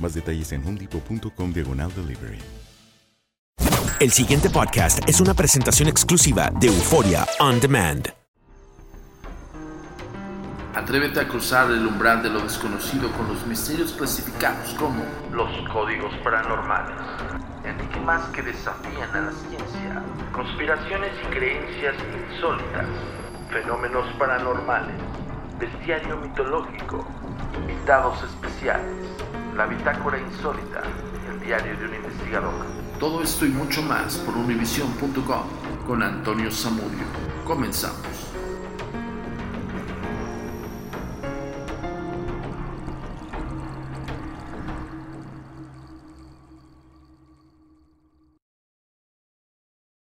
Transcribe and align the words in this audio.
Más 0.00 0.14
detalles 0.14 0.52
en 0.52 0.66
homedepot.com 0.66 1.52
diagonal 1.52 1.92
delivery. 1.94 2.38
El 3.98 4.12
siguiente 4.12 4.50
podcast 4.50 4.98
es 5.08 5.22
una 5.22 5.32
presentación 5.32 5.88
exclusiva 5.88 6.50
de 6.60 6.66
Euforia 6.66 7.26
On 7.40 7.58
Demand. 7.58 8.06
Atrévete 10.74 11.20
a 11.20 11.26
cruzar 11.26 11.70
el 11.70 11.86
umbral 11.86 12.22
de 12.22 12.28
lo 12.28 12.40
desconocido 12.40 13.10
con 13.12 13.26
los 13.28 13.46
misterios 13.46 13.92
clasificados 13.92 14.74
como 14.74 15.02
los 15.32 15.50
códigos 15.70 16.14
paranormales, 16.22 16.94
enigmas 17.64 18.22
que 18.34 18.42
desafían 18.42 19.10
a 19.14 19.20
la 19.22 19.32
ciencia, 19.32 20.02
conspiraciones 20.32 21.12
y 21.24 21.34
creencias 21.34 21.94
insólitas, 22.30 22.84
fenómenos 23.50 24.06
paranormales, 24.18 24.96
bestiario 25.58 26.18
mitológico, 26.18 27.06
invitados 27.62 28.22
especiales, 28.22 29.15
la 29.56 29.64
bitácora 29.64 30.20
insólita, 30.20 30.82
el 31.30 31.40
diario 31.40 31.74
de 31.78 31.86
un 31.86 31.94
investigador. 31.94 32.52
Todo 33.00 33.22
esto 33.22 33.46
y 33.46 33.48
mucho 33.48 33.80
más 33.80 34.18
por 34.18 34.36
univision.com 34.36 35.44
con 35.86 36.02
Antonio 36.02 36.50
Zamudio. 36.50 37.06
Comenzamos. 37.46 38.06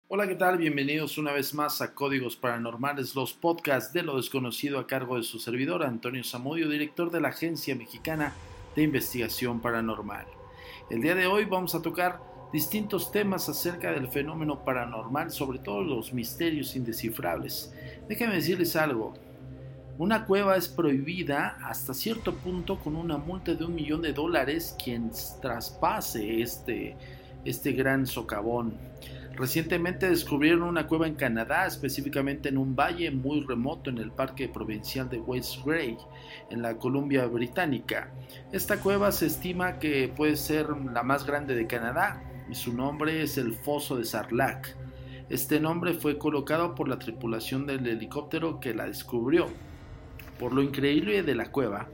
Hola, 0.08 0.28
¿qué 0.28 0.36
tal? 0.36 0.58
Bienvenidos 0.58 1.20
una 1.20 1.34
vez 1.34 1.54
más 1.54 1.82
a 1.82 1.94
Códigos 1.94 2.36
Paranormales, 2.36 3.14
los 3.14 3.34
podcasts 3.34 3.94
de 3.94 4.02
lo 4.02 4.18
desconocido 4.18 4.80
a 4.80 4.88
cargo 4.88 5.18
de 5.18 5.24
su 5.24 5.38
servidor 5.38 5.84
Antonio 5.84 6.24
Zamudio, 6.24 6.68
director 6.68 7.12
de 7.12 7.22
la 7.22 7.28
Agencia 7.28 7.76
Mexicana 7.76 8.34
de 8.76 8.84
Investigación 8.84 9.62
Paranormal. 9.62 10.26
El 10.90 11.02
día 11.02 11.16
de 11.16 11.28
hoy 11.28 11.46
vamos 11.46 11.74
a 11.74 11.82
tocar 11.82 12.22
distintos 12.52 13.12
temas 13.12 13.50
acerca 13.50 13.92
del 13.92 14.08
fenómeno 14.08 14.64
paranormal, 14.64 15.32
sobre 15.32 15.60
todo 15.60 15.82
los 15.82 16.14
misterios 16.14 16.76
indescifrables. 16.76 17.74
Déjenme 18.08 18.36
decirles 18.36 18.76
algo. 18.76 19.14
Una 19.98 20.26
cueva 20.26 20.58
es 20.58 20.68
prohibida 20.68 21.58
hasta 21.64 21.94
cierto 21.94 22.34
punto 22.36 22.78
con 22.80 22.98
una 22.98 23.18
multa 23.18 23.54
de 23.54 23.64
un 23.64 23.76
millón 23.76 24.02
de 24.02 24.12
dólares 24.12 24.76
quien 24.84 25.10
traspase 25.42 26.42
este, 26.42 26.98
este 27.46 27.72
gran 27.72 28.06
socavón. 28.06 28.74
Recientemente 29.38 30.10
descubrieron 30.10 30.64
una 30.64 30.88
cueva 30.88 31.08
en 31.08 31.16
Canadá, 31.16 31.66
específicamente 31.66 32.48
en 32.48 32.58
un 32.58 32.74
valle 32.74 33.12
muy 33.12 33.42
remoto 33.42 33.90
en 33.90 33.98
el 33.98 34.12
parque 34.12 34.48
provincial 34.48 35.10
de 35.10 35.20
West 35.20 35.66
Grey, 35.66 35.98
en 36.50 36.62
la 36.62 36.78
Columbia 36.78 37.26
Británica. 37.26 38.14
Esta 38.54 38.80
cueva 38.80 39.12
se 39.12 39.26
estima 39.26 39.78
que 39.78 40.08
puede 40.16 40.38
ser 40.38 40.70
la 40.70 41.04
más 41.04 41.26
grande 41.26 41.54
de 41.54 41.68
Canadá 41.68 42.24
y 42.50 42.56
su 42.56 42.74
nombre 42.74 43.24
es 43.24 43.38
el 43.38 43.54
Foso 43.54 43.98
de 43.98 44.06
Sarlac. 44.06 44.74
Este 45.30 45.60
nombre 45.60 45.96
fue 45.96 46.18
colocado 46.18 46.74
por 46.74 46.88
la 46.88 47.00
tripulación 47.00 47.66
del 47.66 47.86
helicóptero 47.86 48.62
que 48.62 48.74
la 48.74 48.86
descubrió. 48.86 49.48
Por 50.40 50.54
lo 50.54 50.62
increíble 50.62 51.24
de 51.24 51.36
la 51.36 51.52
cueva 51.52 51.90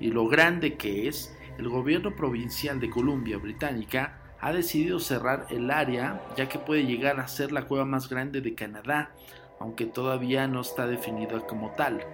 y 0.00 0.08
lo 0.08 0.26
grande 0.26 0.74
que 0.74 1.06
es, 1.06 1.32
el 1.58 1.68
gobierno 1.68 2.16
provincial 2.16 2.80
de 2.80 2.90
Columbia 2.90 3.38
Británica 3.38 4.18
ha 4.42 4.52
decidido 4.52 4.98
cerrar 4.98 5.46
el 5.50 5.70
área 5.70 6.20
ya 6.36 6.48
que 6.48 6.58
puede 6.58 6.84
llegar 6.84 7.20
a 7.20 7.28
ser 7.28 7.52
la 7.52 7.62
cueva 7.62 7.84
más 7.84 8.08
grande 8.08 8.40
de 8.40 8.54
Canadá, 8.54 9.12
aunque 9.60 9.86
todavía 9.86 10.48
no 10.48 10.60
está 10.60 10.88
definida 10.88 11.40
como 11.46 11.70
tal. 11.70 12.04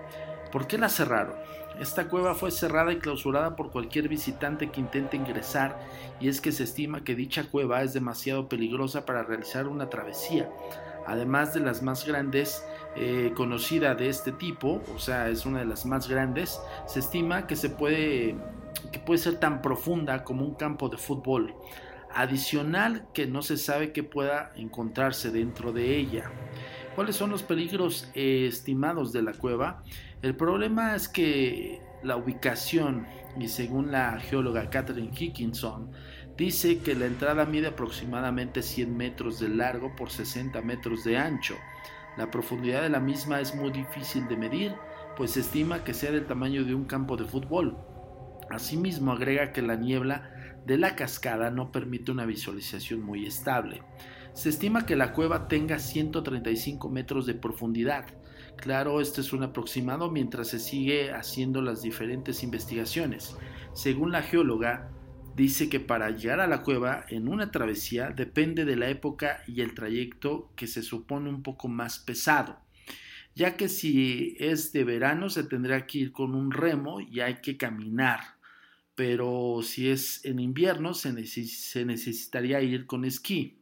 ¿Por 0.53 0.67
qué 0.67 0.77
la 0.77 0.91
cerraron? 0.91 1.35
Esta 1.81 2.09
cueva 2.09 2.35
fue 2.35 2.51
cerrada 2.51 2.93
y 2.93 2.99
clausurada 2.99 3.57
por 3.57 3.71
cualquier 3.71 4.09
visitante 4.09 4.71
que 4.71 4.81
intente 4.81 5.17
ingresar 5.17 5.81
y 6.21 6.29
es 6.29 6.43
que 6.43 6.53
se 6.53 6.65
estima 6.65 7.03
que 7.03 7.15
dicha 7.15 7.45
cueva 7.45 7.83
es 7.83 7.95
demasiado 7.95 8.47
peligrosa 8.47 9.07
para 9.07 9.23
realizar 9.23 9.67
una 9.67 9.89
travesía. 9.89 10.51
Además 11.07 11.55
de 11.55 11.61
las 11.61 11.83
más 11.83 12.07
grandes 12.07 12.63
eh, 12.95 13.33
conocida 13.37 13.95
de 13.95 14.11
este 14.11 14.33
tipo, 14.33 14.83
o 14.95 14.99
sea, 14.99 15.31
es 15.31 15.47
una 15.47 15.61
de 15.61 15.65
las 15.65 15.87
más 15.87 16.09
grandes, 16.09 16.61
se 16.87 16.99
estima 16.99 17.47
que 17.47 17.57
se 17.57 17.71
puede 17.71 18.37
que 18.93 18.99
puede 18.99 19.19
ser 19.19 19.41
tan 19.41 19.63
profunda 19.63 20.25
como 20.25 20.45
un 20.45 20.55
campo 20.55 20.89
de 20.89 20.99
fútbol 20.99 21.55
adicional 22.15 23.07
que 23.13 23.27
no 23.27 23.43
se 23.43 23.57
sabe 23.57 23.93
que 23.93 24.03
pueda 24.03 24.53
encontrarse 24.57 25.31
dentro 25.31 25.73
de 25.73 25.97
ella. 25.97 26.31
¿Cuáles 26.95 27.17
son 27.17 27.31
los 27.31 27.43
peligros 27.43 28.11
estimados 28.15 29.13
de 29.13 29.23
la 29.23 29.33
cueva? 29.33 29.85
El 30.21 30.35
problema 30.35 30.97
es 30.97 31.09
que 31.09 31.81
la 32.03 32.17
ubicación, 32.17 33.07
y 33.39 33.49
según 33.49 33.93
la 33.93 34.19
geóloga 34.19 34.69
Catherine 34.69 35.13
Hickinson, 35.17 35.93
dice 36.37 36.79
que 36.79 36.95
la 36.95 37.07
entrada 37.07 37.45
mide 37.45 37.69
aproximadamente 37.69 38.63
100 38.63 38.97
metros 38.97 39.39
de 39.39 39.49
largo 39.49 39.95
por 39.95 40.11
60 40.11 40.61
metros 40.63 41.05
de 41.05 41.17
ancho. 41.17 41.55
La 42.17 42.31
profundidad 42.31 42.83
de 42.83 42.91
la 42.91 43.01
misma 43.01 43.41
es 43.41 43.55
muy 43.55 43.71
difícil 43.71 44.27
de 44.27 44.37
medir, 44.37 44.75
pues 45.17 45.33
se 45.33 45.41
estima 45.41 45.85
que 45.85 45.95
sea 45.95 46.11
del 46.11 46.27
tamaño 46.27 46.65
de 46.65 46.75
un 46.75 46.85
campo 46.85 47.17
de 47.17 47.25
fútbol. 47.25 47.77
Asimismo, 48.51 49.13
agrega 49.13 49.53
que 49.53 49.63
la 49.63 49.77
niebla 49.77 50.33
de 50.67 50.79
la 50.79 50.97
cascada 50.97 51.51
no 51.51 51.73
permite 51.73 52.13
una 52.13 52.27
visualización 52.27 53.03
muy 53.03 53.27
estable. 53.27 53.83
Se 54.33 54.51
estima 54.51 54.87
que 54.87 54.97
la 54.97 55.13
cueva 55.13 55.49
tenga 55.49 55.79
135 55.79 56.89
metros 56.89 57.27
de 57.27 57.35
profundidad. 57.35 58.07
Claro, 58.57 59.01
este 59.01 59.21
es 59.21 59.33
un 59.33 59.43
aproximado 59.43 60.11
mientras 60.11 60.49
se 60.49 60.59
sigue 60.59 61.13
haciendo 61.13 61.63
las 61.63 61.83
diferentes 61.83 62.43
investigaciones. 62.43 63.37
Según 63.73 64.13
la 64.13 64.23
geóloga, 64.23 64.91
dice 65.35 65.69
que 65.69 65.81
para 65.81 66.11
llegar 66.11 66.41
a 66.41 66.47
la 66.47 66.63
cueva 66.63 67.05
en 67.09 67.29
una 67.29 67.51
travesía 67.51 68.11
depende 68.11 68.65
de 68.65 68.77
la 68.77 68.89
época 68.91 69.43
y 69.47 69.61
el 69.61 69.75
trayecto 69.75 70.51
que 70.57 70.67
se 70.67 70.83
supone 70.83 71.31
un 71.31 71.43
poco 71.43 71.69
más 71.69 72.01
pesado, 72.01 72.59
ya 73.35 73.57
que 73.57 73.69
si 73.69 74.37
es 74.41 74.73
de 74.73 74.83
verano 74.83 75.31
se 75.31 75.45
tendrá 75.45 75.87
que 75.87 75.99
ir 75.99 76.13
con 76.13 76.35
un 76.35 76.51
remo 76.51 77.01
y 77.01 77.21
hay 77.21 77.37
que 77.41 77.57
caminar 77.57 78.38
pero 78.99 79.61
si 79.63 79.91
es 79.91 80.25
en 80.25 80.41
invierno 80.41 80.93
se, 80.93 81.13
necesitaría 81.13 82.61
ir 82.63 82.85
con 82.87 83.05
esquí. 83.05 83.61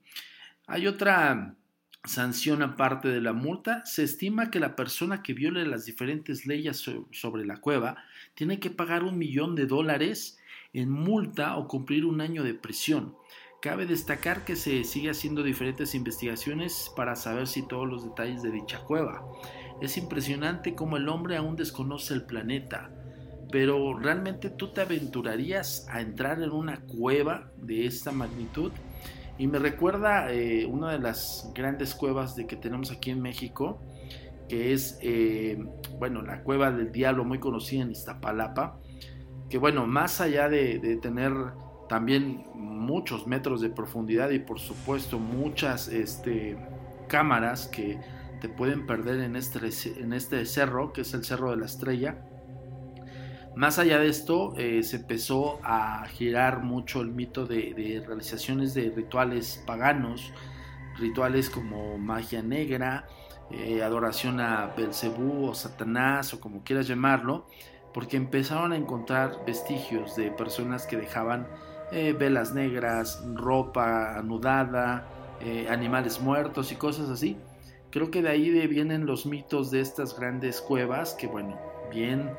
Hay 0.67 0.87
otra 0.87 1.56
sanción 2.05 2.62
aparte 2.62 3.09
de 3.09 3.21
la 3.21 3.35
multa. 3.35 3.85
Se 3.85 4.03
estima 4.03 4.50
que 4.50 4.61
la 4.61 4.75
persona 4.75 5.23
que 5.23 5.35
viole 5.35 5.67
las 5.67 5.85
diferentes 5.85 6.47
leyes 6.47 6.83
sobre 7.11 7.44
la 7.44 7.59
cueva 7.59 8.03
tiene 8.35 8.59
que 8.61 8.71
pagar 8.71 9.05
un 9.05 9.19
millón 9.19 9.56
de 9.56 9.67
dólares 9.67 10.38
en 10.73 10.91
multa 10.91 11.59
o 11.59 11.69
cumplir 11.69 12.06
un 12.06 12.23
año 12.23 12.43
de 12.43 12.55
prisión. 12.55 13.15
Cabe 13.61 13.85
destacar 13.85 14.47
que 14.47 14.56
se 14.56 14.85
sigue 14.85 15.11
haciendo 15.11 15.43
diferentes 15.43 15.94
investigaciones 15.94 16.91
para 16.97 17.15
saber 17.15 17.47
si 17.47 17.61
todos 17.69 17.87
los 17.87 18.05
detalles 18.05 18.43
de 18.43 18.53
dicha 18.53 18.79
cueva. 18.85 19.23
Es 19.83 19.99
impresionante 19.99 20.75
cómo 20.75 20.97
el 20.97 21.11
hombre 21.11 21.37
aún 21.37 21.56
desconoce 21.56 22.15
el 22.15 22.25
planeta 22.25 22.95
pero 23.50 23.98
realmente 23.98 24.50
tú 24.50 24.72
te 24.72 24.81
aventurarías 24.81 25.87
a 25.90 26.00
entrar 26.00 26.43
en 26.43 26.50
una 26.50 26.81
cueva 26.81 27.50
de 27.56 27.87
esta 27.87 28.12
magnitud. 28.12 28.72
Y 29.38 29.46
me 29.46 29.58
recuerda 29.58 30.32
eh, 30.32 30.66
una 30.66 30.93
de 30.93 30.98
las 30.98 31.50
grandes 31.54 31.94
cuevas 31.94 32.34
de 32.37 32.46
que 32.46 32.56
tenemos 32.56 32.90
aquí 32.90 33.10
en 33.10 33.20
México, 33.20 33.81
que 34.48 34.72
es, 34.72 34.98
eh, 35.02 35.62
bueno, 35.98 36.22
la 36.22 36.43
cueva 36.43 36.70
del 36.70 36.90
diablo, 36.90 37.25
muy 37.25 37.38
conocida 37.38 37.82
en 37.82 37.90
Iztapalapa, 37.90 38.78
que 39.50 39.58
bueno, 39.58 39.87
más 39.87 40.20
allá 40.20 40.49
de, 40.49 40.99
tener 41.02 41.32
también 41.88 42.44
muchos 42.54 43.26
metros 43.26 43.60
de 43.60 43.69
profundidad 43.69 44.31
y 44.31 44.40
por 44.40 44.58
supuesto 44.58 45.19
muchas 45.19 45.88
este, 45.88 46.56
cámaras 47.08 47.69
que 47.69 47.99
te 48.40 48.49
pueden 48.49 48.87
perder 48.87 49.20
en 49.20 49.37
este, 49.37 49.60
en 50.00 50.12
este 50.12 50.44
cerro, 50.46 50.92
que 50.92 51.02
es 51.02 51.14
el 51.14 51.25
Cerro 51.25 51.50
de 51.50 51.58
la 51.58 51.66
Estrella, 51.66 52.19
más 53.56 53.79
allá 53.79 53.99
de 53.99 54.08
esto, 54.08 54.53
eh, 54.58 54.82
se 54.82 54.97
empezó 54.97 55.58
a 55.62 56.06
girar 56.08 56.62
mucho 56.62 57.00
el 57.00 57.08
mito 57.08 57.47
de, 57.47 58.05
realizaciones 58.06 58.75
de 58.75 58.93
rituales 58.94 59.64
paganos, 59.67 60.31
rituales 60.99 61.49
como 61.49 61.97
magia 61.97 62.43
negra, 62.43 63.06
eh, 63.50 63.82
adoración 63.82 64.41
a 64.41 64.75
Belcebú 64.76 65.47
o 65.47 65.55
Satanás 65.55 66.35
o 66.35 66.41
como 66.41 66.64
quieras 66.64 66.87
llamarlo, 66.87 67.47
porque 67.94 68.19
empezaron 68.19 68.73
a 68.73 68.76
encontrar 68.76 69.41
vestigios 69.47 70.17
de 70.17 70.31
personas 70.31 70.87
que 70.87 70.99
dejaban 70.99 71.49
eh, 71.93 72.12
velas 72.12 72.52
negras, 72.52 73.25
ropa 73.35 74.19
anudada, 74.19 75.09
animales 75.70 76.20
muertos 76.20 76.73
y 76.73 76.76
cosas 76.76 77.09
así. 77.09 77.38
Creo 77.91 78.11
que 78.11 78.20
de 78.20 78.29
ahí 78.29 78.50
vienen 78.67 79.06
los 79.06 79.25
mitos 79.25 79.70
de 79.70 79.81
estas 79.81 80.19
grandes 80.19 80.61
cuevas 80.61 81.14
que, 81.14 81.26
bueno, 81.26 81.59
bien 81.91 82.31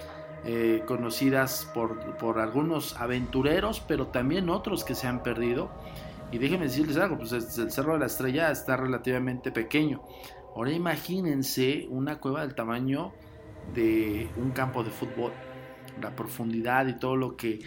eh, 0.45 0.84
conocidas 0.86 1.69
por, 1.74 2.39
algunos 2.39 2.95
aventureros, 2.95 3.84
pero 3.86 4.07
también 4.07 4.50
otros 4.50 4.84
que 4.84 4.95
se 4.95 5.07
han 5.07 5.24
perdido. 5.24 5.69
Y 6.31 6.38
déjenme 6.38 6.66
decirles 6.66 6.98
algo, 6.98 7.18
pues 7.18 7.31
el 7.31 7.72
Cerro 7.72 7.94
de 7.94 8.00
la 8.00 8.06
Estrella 8.06 8.51
está 8.51 8.78
relativamente 8.78 9.51
pequeño. 9.51 10.04
Ahora 10.56 10.72
imagínense 10.72 11.88
una 11.89 12.19
cueva 12.19 12.42
del 12.42 12.56
tamaño 12.56 13.13
de 13.74 14.30
un 14.38 14.51
campo 14.51 14.84
de 14.84 14.89
fútbol, 14.89 15.31
la 16.01 16.16
profundidad 16.16 16.88
y 16.88 16.98
todo 16.98 17.16
lo 17.16 17.36
que 17.36 17.60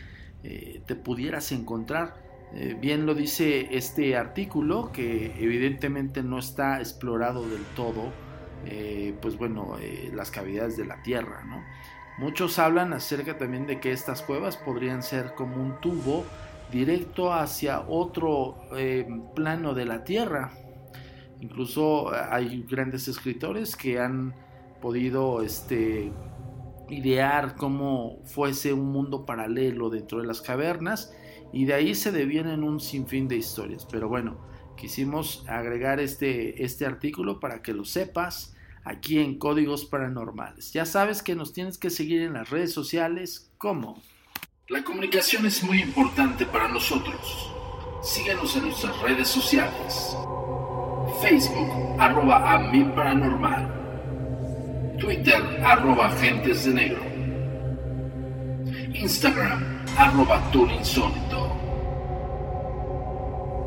eh, 0.43 0.83
te 0.87 0.95
pudieras 0.95 1.53
encontrar. 1.53 2.15
Eh, 2.55 2.77
bien 2.81 3.07
lo 3.07 3.15
dice 3.15 3.69
este 3.77 4.17
artículo, 4.17 4.91
que 4.93 5.35
evidentemente 5.39 6.23
no 6.23 6.39
está 6.39 6.79
explorado 6.79 7.49
del 7.49 7.65
todo, 7.77 8.13
pues 9.23 9.39
bueno, 9.39 9.77
las 10.13 10.31
cavidades 10.31 10.77
de 10.77 10.85
la 10.85 11.03
Tierra, 11.03 11.43
¿no? 11.45 11.63
Muchos 12.21 12.59
hablan 12.59 12.93
acerca 12.93 13.39
también 13.39 13.67
de 13.67 13.81
que 13.81 13.93
estas 13.93 14.21
cuevas 14.21 14.59
podrían 14.59 15.03
ser 15.03 15.33
como 15.35 15.57
un 15.57 15.81
tubo 15.81 16.27
directo 16.71 17.33
hacia 17.33 17.81
otro 17.81 18.57
eh, 18.77 19.09
plano 19.35 19.73
de 19.73 19.87
la 19.87 20.05
Tierra. 20.05 20.53
Incluso 21.41 22.15
eh, 22.15 22.19
hay 22.31 22.67
grandes 22.69 23.09
escritores 23.09 23.75
que 23.75 24.01
han 24.01 24.35
podido 24.83 25.41
este, 25.41 26.13
idear 26.91 27.57
cómo 27.57 28.19
fuese 28.27 28.75
un 28.75 28.93
mundo 28.93 29.25
paralelo 29.25 29.89
dentro 29.89 30.21
de 30.21 30.27
las 30.27 30.43
cavernas 30.43 31.15
y 31.55 31.65
de 31.65 31.73
ahí 31.73 31.95
se 31.95 32.13
devienen 32.13 32.65
un 32.65 32.81
sinfín 32.81 33.29
de 33.29 33.37
historias. 33.37 33.87
Pero 33.91 34.11
bueno, 34.11 34.37
quisimos 34.77 35.43
agregar 35.49 36.01
este, 36.01 36.63
este 36.65 36.85
artículo 36.85 37.41
para 37.41 37.63
que 37.63 37.73
lo 37.73 37.87
sepas 37.87 38.55
aquí 38.85 39.19
en 39.19 39.39
Códigos 39.39 39.85
Paranormales. 39.85 40.73
Ya 40.73 40.85
sabes 40.85 41.23
que 41.23 41.35
nos 41.35 41.53
tienes 41.53 41.79
que 41.79 41.91
seguir 41.91 42.23
en 42.23 42.35
las 42.35 42.51
redes 42.51 42.73
sociales 42.73 43.51
como... 43.59 44.01
La 44.69 44.85
comunicación 44.85 45.47
es 45.47 45.65
muy 45.65 45.81
importante 45.81 46.47
para 46.47 46.69
nosotros. 46.69 47.51
Síguenos 48.03 48.57
en 48.57 48.67
nuestras 48.67 48.97
redes 49.01 49.27
sociales. 49.29 50.17
Facebook, 51.21 51.71
arroba 51.99 52.55
a 52.55 52.73
paranormal. 52.95 54.97
Twitter, 54.99 55.43
arroba 55.65 56.07
agentes 56.07 56.65
de 56.65 56.73
negro. 56.73 57.03
Instagram, 58.95 59.85
arroba 59.97 60.41
insólito. 60.79 61.57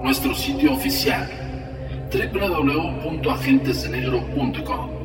Nuestro 0.01 0.33
sitio 0.35 0.73
oficial, 0.73 1.29
www.agentesdenegro.com. 2.11 5.02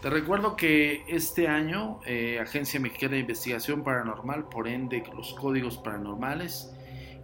Te 0.00 0.10
recuerdo 0.10 0.54
que 0.54 1.02
este 1.08 1.48
año 1.48 1.98
eh, 2.06 2.38
Agencia 2.40 2.78
Mexicana 2.78 3.14
de 3.14 3.20
Investigación 3.20 3.82
Paranormal, 3.82 4.48
por 4.48 4.68
ende 4.68 5.02
los 5.16 5.34
códigos 5.34 5.76
paranormales, 5.78 6.72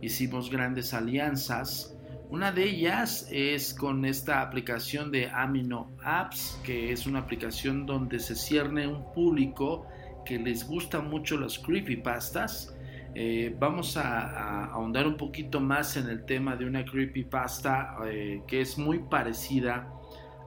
hicimos 0.02 0.50
grandes 0.50 0.92
alianzas. 0.92 1.96
Una 2.30 2.50
de 2.50 2.64
ellas 2.64 3.28
es 3.30 3.74
con 3.74 4.04
esta 4.04 4.40
aplicación 4.40 5.12
de 5.12 5.30
Amino 5.30 5.92
Apps, 6.02 6.60
que 6.64 6.90
es 6.90 7.06
una 7.06 7.20
aplicación 7.20 7.86
donde 7.86 8.18
se 8.18 8.34
cierne 8.34 8.88
un 8.88 9.12
público 9.12 9.86
que 10.26 10.40
les 10.40 10.66
gusta 10.66 11.00
mucho 11.00 11.38
las 11.38 11.60
creepypastas. 11.60 12.74
Eh, 13.14 13.54
vamos 13.56 13.96
a, 13.96 14.64
ahondar 14.72 15.06
un 15.06 15.16
poquito 15.16 15.60
más 15.60 15.96
en 15.96 16.08
el 16.08 16.24
tema 16.24 16.56
de 16.56 16.64
una 16.64 16.84
creepypasta 16.84 17.98
eh, 18.06 18.42
que 18.48 18.62
es 18.62 18.76
muy 18.76 18.98
parecida 18.98 19.88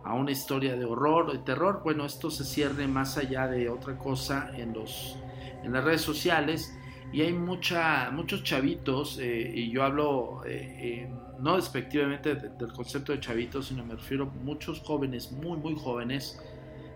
a 0.07 0.13
una 0.13 0.31
historia 0.31 0.77
de 0.77 0.85
horror 0.85 1.29
o 1.29 1.33
de 1.33 1.39
terror, 1.39 1.81
bueno, 1.83 2.05
esto 2.05 2.31
se 2.31 2.45
cierne 2.45 2.87
más 2.87 3.17
allá 3.17 3.47
de 3.47 3.69
otra 3.69 3.97
cosa 3.97 4.51
en, 4.55 4.73
los, 4.73 5.17
en 5.63 5.73
las 5.73 5.83
redes 5.83 6.01
sociales. 6.01 6.73
Y 7.11 7.21
hay 7.21 7.33
mucha, 7.33 8.09
muchos 8.11 8.43
chavitos, 8.43 9.19
eh, 9.19 9.51
y 9.53 9.69
yo 9.69 9.83
hablo 9.83 10.41
eh, 10.45 11.09
no 11.39 11.55
despectivamente 11.57 12.35
del 12.35 12.73
concepto 12.73 13.11
de 13.11 13.19
chavitos, 13.19 13.67
sino 13.67 13.85
me 13.85 13.95
refiero 13.95 14.25
a 14.25 14.43
muchos 14.43 14.81
jóvenes, 14.81 15.31
muy, 15.31 15.57
muy 15.57 15.75
jóvenes, 15.75 16.41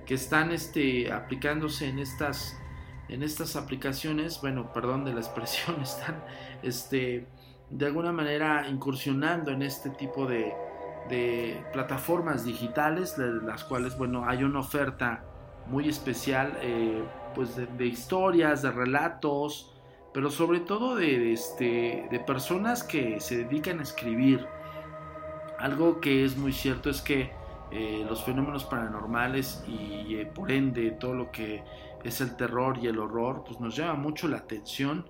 que 0.05 0.13
están 0.13 0.51
este, 0.51 1.11
aplicándose 1.11 1.87
en 1.87 1.99
estas, 1.99 2.57
en 3.09 3.23
estas 3.23 3.55
aplicaciones, 3.55 4.39
bueno, 4.41 4.71
perdón 4.73 5.05
de 5.05 5.13
la 5.13 5.19
expresión, 5.19 5.81
están 5.83 6.23
este, 6.63 7.25
de 7.69 7.85
alguna 7.85 8.11
manera 8.11 8.67
incursionando 8.69 9.51
en 9.51 9.61
este 9.61 9.89
tipo 9.91 10.25
de, 10.25 10.53
de 11.09 11.63
plataformas 11.73 12.45
digitales, 12.45 13.17
de 13.17 13.31
las 13.41 13.63
cuales, 13.63 13.97
bueno, 13.97 14.25
hay 14.27 14.43
una 14.43 14.59
oferta 14.59 15.23
muy 15.67 15.87
especial, 15.87 16.57
eh, 16.61 17.03
pues 17.35 17.55
de, 17.55 17.85
historias, 17.85 18.61
de 18.61 18.71
relatos, 18.71 19.73
pero 20.13 20.29
sobre 20.29 20.59
todo 20.59 20.95
de, 20.95 21.33
este, 21.33 22.07
de 22.11 22.19
personas 22.19 22.83
que 22.83 23.19
se 23.19 23.45
dedican 23.45 23.79
a 23.79 23.83
escribir. 23.83 24.45
Algo 25.59 26.01
que 26.01 26.25
es 26.25 26.37
muy 26.37 26.53
cierto 26.53 26.89
es 26.89 27.01
que 27.01 27.31
eh, 27.71 28.05
los 28.07 28.23
fenómenos 28.23 28.65
paranormales 28.65 29.63
y 29.67 30.15
eh, 30.15 30.25
por 30.25 30.51
ende 30.51 30.91
todo 30.91 31.13
lo 31.13 31.31
que 31.31 31.63
es 32.03 32.19
el 32.19 32.35
terror 32.35 32.77
y 32.81 32.87
el 32.87 32.99
horror, 32.99 33.43
pues 33.45 33.59
nos 33.59 33.75
llama 33.75 33.93
mucho 33.93 34.27
la 34.27 34.37
atención 34.37 35.05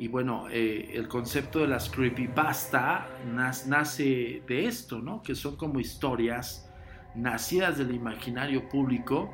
y 0.00 0.08
bueno, 0.08 0.46
eh, 0.50 0.92
el 0.94 1.08
concepto 1.08 1.58
de 1.58 1.68
las 1.68 1.90
creepypasta 1.90 3.06
nace 3.66 4.42
de 4.48 4.64
esto, 4.64 4.98
¿no? 4.98 5.22
Que 5.22 5.34
son 5.34 5.56
como 5.56 5.78
historias 5.78 6.72
nacidas 7.14 7.76
del 7.76 7.94
imaginario 7.94 8.66
público. 8.66 9.30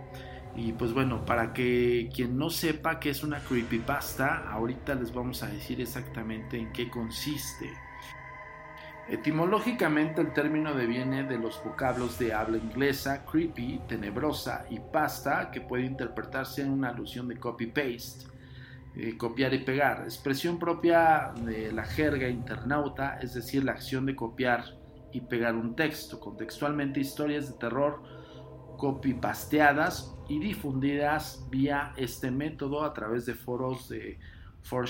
Y 0.56 0.72
pues 0.72 0.92
bueno, 0.92 1.24
para 1.24 1.52
que 1.52 2.10
quien 2.12 2.36
no 2.36 2.50
sepa 2.50 2.98
qué 2.98 3.10
es 3.10 3.22
una 3.22 3.38
creepypasta, 3.38 4.50
ahorita 4.50 4.96
les 4.96 5.14
vamos 5.14 5.44
a 5.44 5.46
decir 5.46 5.80
exactamente 5.80 6.58
en 6.58 6.72
qué 6.72 6.90
consiste. 6.90 7.72
Etimológicamente 9.08 10.20
el 10.20 10.32
término 10.32 10.74
deviene 10.74 11.22
de 11.22 11.38
los 11.38 11.62
vocablos 11.62 12.18
de 12.18 12.34
habla 12.34 12.56
inglesa 12.56 13.24
creepy, 13.24 13.82
tenebrosa 13.86 14.66
y 14.68 14.80
pasta, 14.80 15.52
que 15.52 15.60
puede 15.60 15.84
interpretarse 15.84 16.62
en 16.62 16.72
una 16.72 16.88
alusión 16.88 17.28
de 17.28 17.38
copy-paste 17.38 18.35
eh, 18.96 19.16
copiar 19.16 19.52
y 19.54 19.58
pegar, 19.58 20.02
expresión 20.04 20.58
propia 20.58 21.32
de 21.44 21.70
la 21.72 21.84
jerga 21.84 22.28
internauta, 22.28 23.18
es 23.20 23.34
decir, 23.34 23.62
la 23.64 23.72
acción 23.72 24.06
de 24.06 24.16
copiar 24.16 24.64
y 25.12 25.20
pegar 25.20 25.54
un 25.54 25.76
texto, 25.76 26.18
contextualmente 26.18 27.00
historias 27.00 27.48
de 27.48 27.58
terror 27.58 28.02
copypasteadas 28.76 30.14
y 30.28 30.38
difundidas 30.38 31.46
vía 31.50 31.92
este 31.96 32.30
método 32.30 32.84
a 32.84 32.92
través 32.92 33.26
de 33.26 33.34
foros 33.34 33.88
de 33.88 34.18
4 34.68 34.86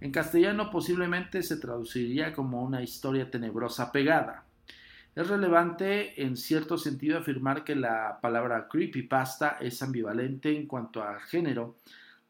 En 0.00 0.12
castellano 0.12 0.70
posiblemente 0.70 1.42
se 1.42 1.56
traduciría 1.56 2.32
como 2.32 2.62
una 2.62 2.82
historia 2.82 3.30
tenebrosa 3.30 3.92
pegada. 3.92 4.44
Es 5.14 5.28
relevante 5.28 6.22
en 6.22 6.36
cierto 6.36 6.78
sentido 6.78 7.18
afirmar 7.18 7.64
que 7.64 7.74
la 7.74 8.20
palabra 8.22 8.68
creepypasta 8.68 9.58
es 9.60 9.82
ambivalente 9.82 10.54
en 10.56 10.66
cuanto 10.66 11.02
a 11.02 11.18
género. 11.18 11.76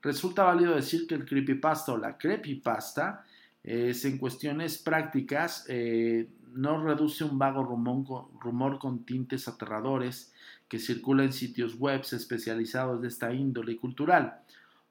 Resulta 0.02 0.44
válido 0.44 0.74
decir 0.74 1.06
que 1.06 1.14
el 1.14 1.24
creepypasta 1.24 1.92
o 1.92 1.98
la 1.98 2.16
creepypasta 2.16 3.24
es 3.62 4.04
en 4.04 4.18
cuestiones 4.18 4.78
prácticas 4.78 5.66
eh, 5.68 6.28
no 6.54 6.82
reduce 6.82 7.24
un 7.24 7.38
vago 7.38 7.62
rumor 7.64 8.78
con 8.78 9.04
tintes 9.04 9.48
aterradores 9.48 10.32
que 10.68 10.78
circula 10.78 11.24
en 11.24 11.32
sitios 11.32 11.78
web 11.78 12.00
especializados 12.00 13.00
de 13.02 13.08
esta 13.08 13.32
índole 13.32 13.76
cultural, 13.76 14.40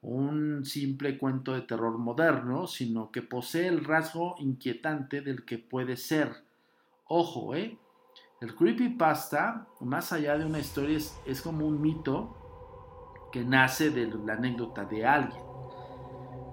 un 0.00 0.64
simple 0.64 1.18
cuento 1.18 1.54
de 1.54 1.62
terror 1.62 1.98
moderno, 1.98 2.66
sino 2.66 3.10
que 3.10 3.22
posee 3.22 3.68
el 3.68 3.84
rasgo 3.84 4.36
inquietante 4.38 5.20
del 5.20 5.44
que 5.44 5.58
puede 5.58 5.96
ser. 5.96 6.44
Ojo, 7.06 7.54
¿eh? 7.54 7.76
El 8.40 8.54
creepypasta, 8.54 9.66
más 9.80 10.12
allá 10.12 10.38
de 10.38 10.44
una 10.44 10.60
historia, 10.60 10.96
es, 10.96 11.16
es 11.26 11.42
como 11.42 11.66
un 11.66 11.80
mito 11.80 12.36
que 13.32 13.44
nace 13.44 13.90
de 13.90 14.06
la 14.06 14.34
anécdota 14.34 14.84
de 14.84 15.06
alguien. 15.06 15.42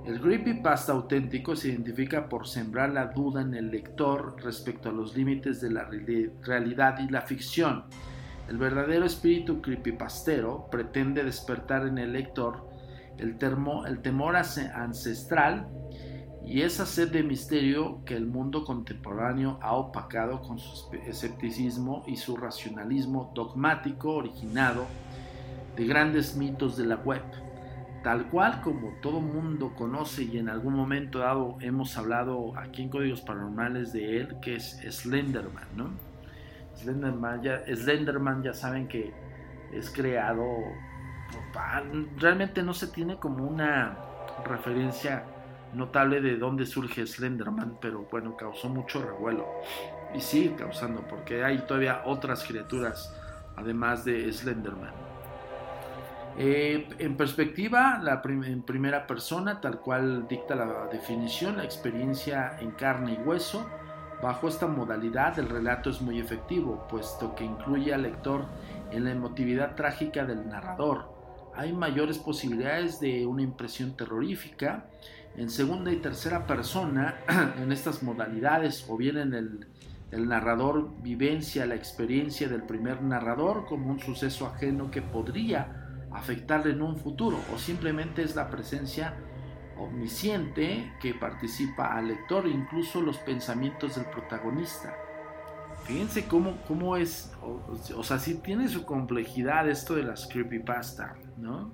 El 0.05 0.22
creepypasta 0.22 0.91
auténtico 0.91 1.55
se 1.55 1.70
identifica 1.70 2.29
por 2.29 2.48
sembrar 2.48 2.91
la 2.91 3.08
duda 3.08 3.41
en 3.41 3.55
el 3.55 3.72
lector 3.72 4.36
respecto 4.44 4.89
a 4.89 4.94
los 4.94 5.15
límites 5.15 5.62
de 5.62 5.72
la 5.72 5.89
realidad 6.44 7.00
y 7.00 7.10
la 7.10 7.22
ficción. 7.22 7.86
El 8.48 8.60
verdadero 8.60 9.05
espíritu 9.05 9.62
creepypastero 9.62 10.67
pretende 10.70 11.24
despertar 11.24 11.88
en 11.88 11.98
el 11.98 12.13
lector 12.13 12.70
el, 13.17 13.38
temor 13.38 14.36
ancestral 14.36 15.67
y 16.46 16.62
esa 16.62 16.86
sed 16.86 17.12
de 17.12 17.24
misterio 17.24 18.03
que 18.05 18.15
el 18.15 18.27
mundo 18.27 18.63
contemporáneo 18.63 19.58
ha 19.63 19.74
opacado 19.74 20.41
con 20.41 20.60
su 20.60 20.94
escepticismo 21.08 22.03
y 22.05 22.17
su 22.17 22.38
racionalismo 22.38 23.32
dogmático 23.34 24.13
originado 24.13 24.86
de 25.75 25.86
grandes 25.86 26.36
mitos 26.36 26.77
de 26.77 26.86
la 26.86 26.96
web 26.96 27.22
tal 28.05 28.27
cual 28.27 28.62
como 28.62 28.91
todo 29.01 29.20
mundo 29.20 29.74
conoce 29.75 30.25
y 30.25 30.38
en 30.38 30.48
algún 30.48 30.75
momento 30.75 31.17
dado 31.17 31.58
hemos 31.60 31.98
hablado 31.98 32.55
aquí 32.55 32.84
en 32.84 32.89
Códigos 32.89 33.22
Paranormales 33.22 33.94
de 33.94 34.20
él, 34.20 34.36
que 34.44 34.58
es 34.58 34.79
Slenderman, 34.88 35.67
¿no? 35.75 35.89
Slenderman 36.75 37.41
ya, 37.41 37.63
Slenderman 37.65 38.44
ya 38.44 38.53
saben 38.53 38.88
que 38.88 39.12
es 39.74 39.89
creado, 39.89 40.46
realmente 42.20 42.62
no 42.62 42.75
se 42.75 42.89
tiene 42.89 43.15
como 43.15 43.44
una 43.44 43.98
referencia 44.46 45.24
notable 45.74 46.22
de 46.22 46.38
dónde 46.38 46.67
surge 46.67 47.08
Slenderman, 47.08 47.79
pero 47.82 48.08
bueno, 48.12 48.38
causó 48.38 48.70
mucho 48.70 49.01
revuelo 49.01 49.48
y 50.13 50.22
sigue 50.22 50.53
causando 50.53 51.01
porque 51.08 51.44
hay 51.44 51.58
todavía 51.65 52.03
otras 52.05 52.44
criaturas 52.44 53.20
además 53.55 54.05
de 54.05 54.32
Slenderman. 54.32 55.14
Eh, 56.38 56.89
en 57.00 57.15
perspectiva, 57.15 58.01
en 58.25 58.62
primera 58.63 59.08
persona, 59.08 59.62
tal 59.62 59.80
cual 59.80 60.27
dicta 60.27 60.54
la 60.56 60.88
definición, 60.92 61.58
la 61.58 61.63
experiencia 61.63 62.58
en 62.60 62.72
carne 62.72 63.13
y 63.13 63.27
hueso, 63.27 63.65
bajo 64.22 64.50
esta 64.50 64.68
modalidad 64.68 65.39
el 65.39 65.48
relato 65.48 65.89
es 65.89 66.01
muy 66.01 66.20
efectivo, 66.20 66.86
puesto 66.89 67.36
que 67.36 67.46
incluye 67.46 67.94
al 67.94 68.01
lector 68.01 68.46
en 68.92 69.06
la 69.06 69.12
emotividad 69.12 69.75
trágica 69.75 70.25
del 70.25 70.50
narrador. 70.50 71.13
Hay 71.56 71.72
mayores 71.72 72.18
posibilidades 72.18 73.00
de 73.00 73.25
una 73.25 73.42
impresión 73.42 73.96
terrorífica. 73.96 74.88
En 75.38 75.50
segunda 75.50 75.89
y 75.92 75.98
tercera 75.98 76.46
persona, 76.46 77.15
en 77.62 77.72
estas 77.72 78.04
modalidades, 78.04 78.86
o 78.89 78.98
bien 78.98 79.18
en 79.18 79.65
el 80.12 80.27
narrador 80.27 80.89
vivencia 81.01 81.65
la 81.65 81.75
experiencia 81.75 82.50
del 82.50 82.63
primer 82.63 83.01
narrador 83.01 83.65
como 83.65 83.89
un 83.89 84.00
suceso 84.00 84.48
ajeno 84.48 84.92
que 84.92 85.01
podría 85.01 85.85
afectarle 86.17 86.72
en 86.72 86.81
un 86.81 86.98
futuro 86.98 87.39
o 87.53 87.57
simplemente 87.57 88.24
es 88.24 88.36
la 88.36 88.50
presencia 88.50 89.15
omnisciente 89.77 90.93
que 91.01 91.13
participa 91.13 91.95
al 91.95 92.07
lector, 92.07 92.48
incluso 92.48 93.01
los 93.01 93.17
pensamientos 93.17 93.95
del 93.95 94.05
protagonista. 94.05 94.95
Fíjense 95.84 96.25
cómo, 96.25 96.57
cómo 96.67 96.98
es, 96.98 97.31
o, 97.41 98.03
sea, 98.03 98.17
si 98.17 98.36
tiene 98.36 98.67
su 98.69 98.86
complejidad 98.86 99.69
esto 99.69 99.95
de 99.95 100.03
las 100.03 100.27
creepypasta, 100.27 101.15
¿no? 101.38 101.72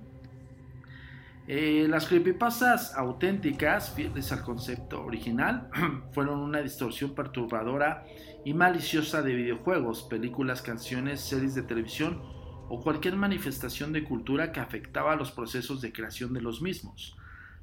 Eh, 1.47 1.87
las 1.89 2.07
creepypastas 2.07 2.95
auténticas, 2.95 3.91
fieles 3.91 4.31
al 4.31 4.41
concepto 4.41 5.03
original, 5.03 5.69
fueron 6.11 6.39
una 6.39 6.59
distorsión 6.59 7.13
perturbadora 7.13 8.05
y 8.43 8.53
maliciosa 8.53 9.21
de 9.21 9.33
videojuegos, 9.33 10.03
películas, 10.03 10.61
canciones, 10.61 11.21
series 11.21 11.55
de 11.55 11.63
televisión 11.63 12.40
o 12.73 12.79
cualquier 12.79 13.17
manifestación 13.17 13.91
de 13.91 14.05
cultura 14.05 14.53
que 14.53 14.61
afectaba 14.61 15.17
los 15.17 15.31
procesos 15.31 15.81
de 15.81 15.91
creación 15.91 16.31
de 16.31 16.39
los 16.39 16.61
mismos. 16.61 17.17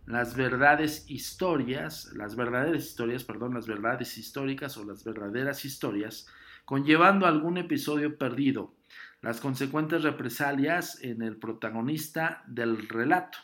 Las 0.05 0.37
verdades 0.37 1.07
historias, 1.09 2.13
las 2.13 2.37
verdaderas 2.37 2.85
historias, 2.85 3.25
perdón, 3.25 3.55
las 3.55 3.67
verdades 3.67 4.19
históricas 4.19 4.77
o 4.77 4.85
las 4.85 5.05
verdaderas 5.05 5.65
historias, 5.65 6.27
conllevando 6.67 7.27
algún 7.27 7.57
episodio 7.57 8.19
perdido, 8.19 8.75
las 9.23 9.41
consecuentes 9.41 10.03
represalias 10.03 11.03
en 11.03 11.23
el 11.23 11.37
protagonista 11.37 12.45
del 12.47 12.87
relato. 12.87 13.39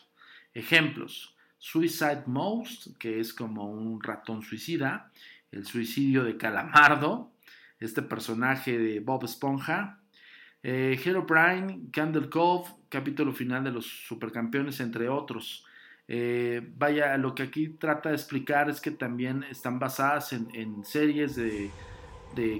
Ejemplos: 0.53 1.35
Suicide 1.57 2.25
Most, 2.27 2.95
que 2.99 3.19
es 3.19 3.33
como 3.33 3.71
un 3.71 4.03
ratón 4.03 4.43
suicida, 4.43 5.11
el 5.51 5.65
suicidio 5.65 6.25
de 6.25 6.37
Calamardo, 6.37 7.31
este 7.79 8.03
personaje 8.03 8.77
de 8.77 8.99
Bob 8.99 9.25
Esponja, 9.25 10.04
eh, 10.67 10.99
Hero 11.05 11.27
Prime, 11.27 11.81
Candle 11.91 12.27
Cove, 12.27 12.67
capítulo 12.89 13.31
final 13.33 13.63
de 13.63 13.69
los 13.69 13.85
supercampeones, 13.85 14.79
entre 14.79 15.07
otros. 15.09 15.63
Eh, 16.07 16.59
vaya, 16.75 17.15
lo 17.17 17.35
que 17.35 17.43
aquí 17.43 17.69
trata 17.69 18.09
de 18.09 18.15
explicar 18.15 18.67
es 18.67 18.81
que 18.81 18.89
también 18.89 19.43
están 19.43 19.77
basadas 19.77 20.33
en, 20.33 20.83
series 20.83 21.35
de, 21.35 21.69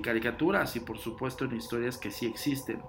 caricaturas 0.03 0.75
y 0.75 0.81
por 0.81 0.99
supuesto 0.99 1.45
en 1.45 1.55
historias 1.55 1.97
que 1.97 2.11
sí 2.11 2.27
existen. 2.27 2.79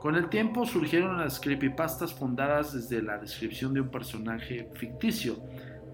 Con 0.00 0.16
el 0.16 0.28
tiempo 0.28 0.66
surgieron 0.66 1.18
las 1.18 1.38
creepypastas 1.38 2.12
fundadas 2.12 2.72
desde 2.72 3.00
la 3.00 3.18
descripción 3.18 3.72
de 3.72 3.82
un 3.82 3.92
personaje 3.92 4.68
ficticio, 4.74 5.36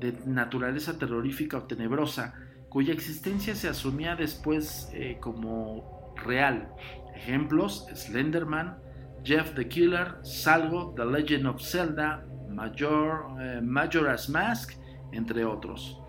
de 0.01 0.15
naturaleza 0.25 0.99
terrorífica 0.99 1.59
o 1.59 1.65
tenebrosa, 1.65 2.35
cuya 2.71 2.95
existencia 2.95 3.55
se 3.55 3.69
asumía 3.69 4.17
después 4.17 4.89
eh, 4.95 5.19
como 5.21 5.99
real. 6.17 6.71
Ejemplos: 7.19 7.87
Slenderman, 7.95 8.79
Jeff 9.25 9.55
the 9.55 9.69
Killer, 9.69 10.17
Salvo, 10.23 10.95
The 10.97 11.05
Legend 11.05 11.47
of 11.47 11.61
Zelda, 11.61 12.25
Major, 12.49 13.25
eh, 13.41 13.61
Majora's 13.61 14.29
Mask, 14.29 14.73
entre 15.13 15.45
otros. 15.45 16.01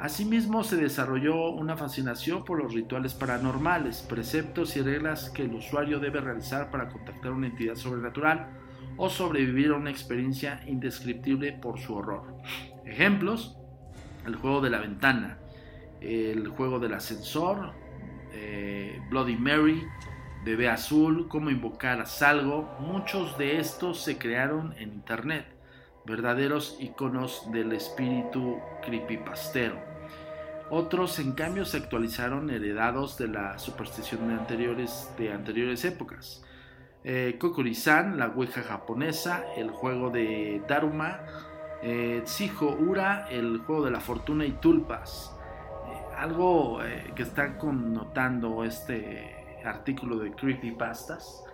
Asimismo, 0.00 0.64
se 0.64 0.76
desarrolló 0.76 1.50
una 1.50 1.76
fascinación 1.76 2.44
por 2.44 2.62
los 2.62 2.74
rituales 2.74 3.14
paranormales, 3.14 4.02
preceptos 4.02 4.76
y 4.76 4.82
reglas 4.82 5.30
que 5.30 5.42
el 5.42 5.54
usuario 5.54 5.98
debe 5.98 6.20
realizar 6.20 6.70
para 6.70 6.88
contactar 6.88 7.32
una 7.32 7.46
entidad 7.46 7.76
sobrenatural 7.76 8.48
o 8.96 9.08
sobrevivir 9.08 9.70
a 9.70 9.76
una 9.76 9.90
experiencia 9.90 10.62
indescriptible 10.66 11.52
por 11.52 11.78
su 11.78 11.94
horror. 11.94 12.36
Ejemplos: 12.84 13.56
el 14.26 14.36
juego 14.36 14.60
de 14.60 14.70
la 14.70 14.80
ventana, 14.80 15.38
el 16.00 16.48
juego 16.48 16.78
del 16.78 16.94
ascensor, 16.94 17.72
eh, 18.32 19.00
Bloody 19.10 19.36
Mary, 19.36 19.82
Bebé 20.44 20.68
Azul, 20.68 21.26
Cómo 21.28 21.48
invocar 21.48 22.02
a 22.02 22.06
Salgo, 22.06 22.68
muchos 22.78 23.38
de 23.38 23.60
estos 23.60 24.02
se 24.02 24.18
crearon 24.18 24.74
en 24.78 24.90
Internet, 24.90 25.46
verdaderos 26.04 26.76
iconos 26.80 27.50
del 27.50 27.72
espíritu 27.72 28.58
creepypastero. 28.82 29.76
Otros, 30.68 31.18
en 31.18 31.32
cambio, 31.32 31.64
se 31.64 31.78
actualizaron 31.78 32.50
heredados 32.50 33.16
de 33.16 33.28
la 33.28 33.58
superstición 33.58 34.28
de 34.28 34.34
anteriores, 34.34 35.10
de 35.16 35.32
anteriores 35.32 35.82
épocas. 35.86 36.44
Eh, 37.04 37.36
Kokuri-san, 37.40 38.18
la 38.18 38.26
Ouija 38.26 38.62
japonesa, 38.62 39.44
el 39.56 39.70
juego 39.70 40.10
de 40.10 40.62
Daruma, 40.68 41.20
eh, 41.82 42.22
Ura, 42.80 43.28
el 43.30 43.58
juego 43.60 43.86
de 43.86 43.90
la 43.90 44.00
fortuna 44.00 44.44
y 44.44 44.52
tulpas. 44.52 45.34
Eh, 45.88 46.16
algo 46.18 46.82
eh, 46.82 47.12
que 47.16 47.22
está 47.22 47.56
connotando 47.56 48.62
este 48.62 49.43
artículo 49.64 50.18
de 50.18 50.32
Creepypastas, 50.32 51.44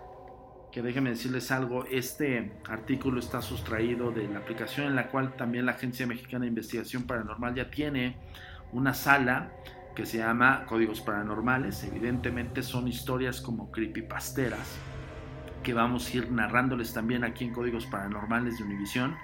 que 0.71 0.81
déjenme 0.81 1.09
decirles 1.09 1.51
algo, 1.51 1.85
este 1.85 2.53
artículo 2.69 3.19
está 3.19 3.41
sustraído 3.41 4.11
de 4.11 4.27
la 4.27 4.39
aplicación 4.39 4.87
en 4.87 4.95
la 4.95 5.09
cual 5.09 5.35
también 5.35 5.65
la 5.65 5.73
Agencia 5.73 6.07
Mexicana 6.07 6.43
de 6.43 6.49
Investigación 6.49 7.03
Paranormal 7.03 7.55
ya 7.55 7.69
tiene 7.69 8.15
una 8.71 8.93
sala 8.93 9.51
que 9.95 10.05
se 10.05 10.19
llama 10.19 10.65
Códigos 10.67 11.01
Paranormales, 11.01 11.83
evidentemente 11.83 12.63
son 12.63 12.87
historias 12.87 13.41
como 13.41 13.69
creepypasteras, 13.69 14.77
que 15.63 15.73
vamos 15.73 16.07
a 16.07 16.17
ir 16.17 16.31
narrándoles 16.31 16.93
también 16.93 17.25
aquí 17.25 17.43
en 17.43 17.53
Códigos 17.53 17.85
Paranormales 17.87 18.57
de 18.57 18.63
Univisión. 18.63 19.17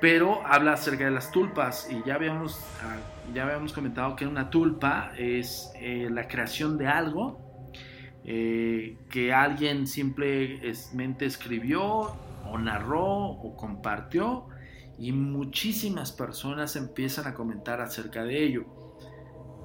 Pero 0.00 0.46
habla 0.46 0.74
acerca 0.74 1.04
de 1.04 1.10
las 1.10 1.30
tulpas 1.30 1.90
y 1.90 2.02
ya 2.06 2.14
habíamos, 2.14 2.58
ah, 2.82 2.96
ya 3.34 3.42
habíamos 3.42 3.72
comentado 3.72 4.16
que 4.16 4.26
una 4.26 4.48
tulpa 4.48 5.12
es 5.18 5.72
eh, 5.74 6.08
la 6.10 6.26
creación 6.26 6.78
de 6.78 6.86
algo 6.86 7.49
eh, 8.32 8.96
que 9.10 9.32
alguien 9.32 9.88
simplemente 9.88 11.26
escribió 11.26 12.14
o 12.44 12.58
narró 12.58 13.04
o 13.04 13.56
compartió 13.56 14.46
y 15.00 15.10
muchísimas 15.10 16.12
personas 16.12 16.76
empiezan 16.76 17.26
a 17.26 17.34
comentar 17.34 17.80
acerca 17.80 18.22
de 18.22 18.44
ello. 18.44 18.66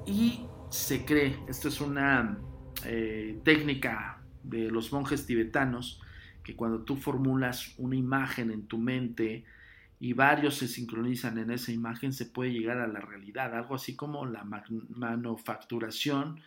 Y 0.08 0.48
se 0.72 1.06
cree, 1.06 1.38
esto 1.48 1.68
es 1.68 1.80
una 1.80 2.40
eh, 2.86 3.40
técnica 3.44 4.24
de 4.42 4.72
los 4.72 4.92
monjes 4.92 5.28
tibetanos, 5.28 6.02
que 6.44 6.56
cuando 6.56 6.82
tú 6.82 6.96
formulas 6.96 7.76
una 7.78 7.96
imagen 7.96 8.50
en 8.50 8.66
tu 8.66 8.80
mente 8.80 9.46
y 10.00 10.14
varios 10.14 10.56
se 10.56 10.68
sincronizan 10.68 11.38
en 11.38 11.52
esa 11.52 11.72
imagen, 11.72 12.14
se 12.14 12.26
puede 12.26 12.52
llegar 12.52 12.80
a 12.80 12.88
la 12.88 13.00
realidad, 13.00 13.54
algo 13.54 13.76
así 13.76 13.96
como 13.96 14.26
la 14.26 14.44
manufacturación 14.44 16.42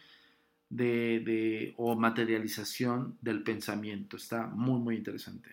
de, 0.70 1.74
o 1.76 1.96
materialización 1.96 3.16
del 3.20 3.42
pensamiento. 3.42 4.16
Está 4.16 4.46
muy, 4.46 4.80
muy 4.80 4.96
interesante. 4.96 5.50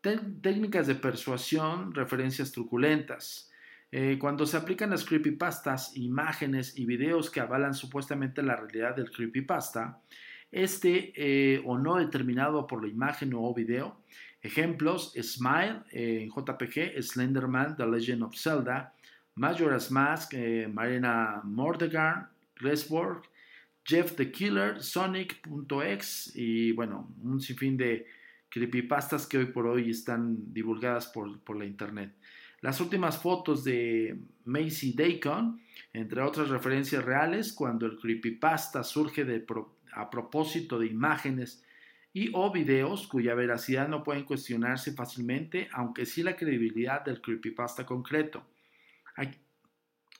técnicas 0.00 0.86
de 0.86 0.94
persuasión, 0.94 1.94
referencias 1.94 2.52
truculentas. 2.52 3.50
Eh, 3.90 4.16
cuando 4.18 4.46
se 4.46 4.56
aplican 4.56 4.90
las 4.90 5.04
creepypastas, 5.04 5.96
imágenes 5.96 6.78
y 6.78 6.86
videos 6.86 7.30
que 7.30 7.40
avalan 7.40 7.74
supuestamente 7.74 8.42
la 8.42 8.56
realidad 8.56 8.96
del 8.96 9.10
creepypasta, 9.10 10.00
este 10.50 11.12
eh, 11.16 11.62
o 11.64 11.78
no 11.78 11.96
determinado 11.96 12.66
por 12.66 12.82
la 12.82 12.88
imagen 12.88 13.32
o 13.34 13.52
video. 13.54 14.00
Ejemplos, 14.42 15.12
Smile 15.22 15.82
en 15.92 16.28
JPG, 16.30 17.00
Slenderman, 17.00 17.76
The 17.76 17.86
Legend 17.86 18.24
of 18.24 18.36
Zelda, 18.36 18.92
Majora's 19.34 19.90
Mask, 19.90 20.34
eh, 20.34 20.68
Marina 20.68 21.40
Mordegar, 21.44 22.30
Gresborg, 22.56 23.22
Jeff 23.84 24.14
the 24.16 24.30
Killer, 24.30 24.82
Sonic.exe 24.82 26.32
y 26.34 26.72
bueno, 26.72 27.14
un 27.22 27.40
sinfín 27.40 27.76
de 27.76 28.06
creepypastas 28.48 29.26
que 29.26 29.38
hoy 29.38 29.46
por 29.46 29.66
hoy 29.66 29.90
están 29.90 30.52
divulgadas 30.52 31.06
por, 31.06 31.40
por 31.40 31.56
la 31.56 31.64
internet. 31.64 32.14
Las 32.60 32.80
últimas 32.80 33.18
fotos 33.18 33.64
de 33.64 34.16
Macy 34.44 34.92
Dacon, 34.92 35.60
entre 35.92 36.22
otras 36.22 36.48
referencias 36.48 37.04
reales, 37.04 37.52
cuando 37.52 37.86
el 37.86 37.98
creepypasta 37.98 38.84
surge 38.84 39.26
a 39.94 40.10
propósito 40.10 40.78
de 40.78 40.86
imágenes 40.86 41.64
y 42.12 42.30
o 42.34 42.52
videos 42.52 43.08
cuya 43.08 43.34
veracidad 43.34 43.88
no 43.88 44.04
pueden 44.04 44.24
cuestionarse 44.24 44.92
fácilmente, 44.92 45.68
aunque 45.72 46.06
sí 46.06 46.22
la 46.22 46.36
credibilidad 46.36 47.04
del 47.04 47.20
creepypasta 47.20 47.84
concreto. 47.84 48.46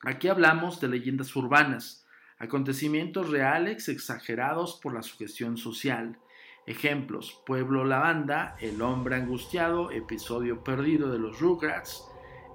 Aquí 0.00 0.26
hablamos 0.26 0.81
de 0.81 0.88
leyendas 0.88 1.37
urbanas, 1.37 2.02
acontecimientos 2.43 3.31
reales 3.31 3.89
exagerados 3.89 4.81
por 4.83 4.95
la 4.95 5.03
sugestión 5.03 5.57
social. 5.57 6.19
Ejemplos: 6.67 7.41
Pueblo 7.47 7.85
Lavanda, 7.85 8.57
El 8.61 8.83
hombre 8.83 9.15
angustiado, 9.15 9.93
Episodio 9.93 10.65
perdido 10.65 11.13
de 11.13 11.21
los 11.21 11.39
Rugrats, 11.39 12.05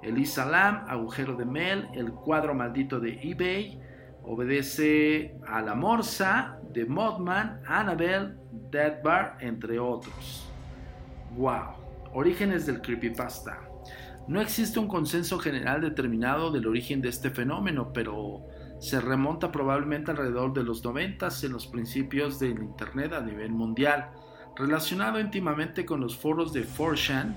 Elisa 0.04 0.46
Lam, 0.46 0.84
Agujero 0.90 1.36
de 1.36 1.46
Mel, 1.46 1.88
El 1.94 2.12
cuadro 2.12 2.54
maldito 2.54 3.00
de 3.00 3.18
eBay, 3.22 3.80
Obedece 4.24 5.38
a 5.48 5.62
la 5.62 5.74
Morsa, 5.74 6.60
The 6.74 6.84
Mothman, 6.84 7.62
Annabelle, 7.66 8.36
Dead 8.70 9.02
Bar, 9.02 9.38
entre 9.40 9.80
otros. 9.80 10.50
¡Wow! 11.38 12.12
Orígenes 12.14 12.66
del 12.66 12.82
creepypasta. 12.82 13.62
No 14.28 14.42
existe 14.42 14.80
un 14.80 14.90
consenso 14.90 15.40
general 15.40 15.80
determinado 15.80 16.52
del 16.52 16.68
origen 16.68 17.02
de 17.02 17.08
este 17.08 17.30
fenómeno, 17.30 17.94
pero 17.94 18.47
se 18.80 19.02
remonta 19.02 19.52
probablemente 19.52 20.12
alrededor 20.12 20.54
de 20.54 20.64
los 20.64 20.84
90 20.84 21.30
en 21.44 21.52
los 21.52 21.68
principios 21.68 22.40
del 22.40 22.60
Internet 22.60 23.14
a 23.14 23.22
nivel 23.22 23.52
mundial, 23.52 24.12
relacionado 24.56 25.20
íntimamente 25.20 25.86
con 25.86 26.00
los 26.00 26.18
foros 26.18 26.54
de 26.54 26.66
4chan, 26.66 27.36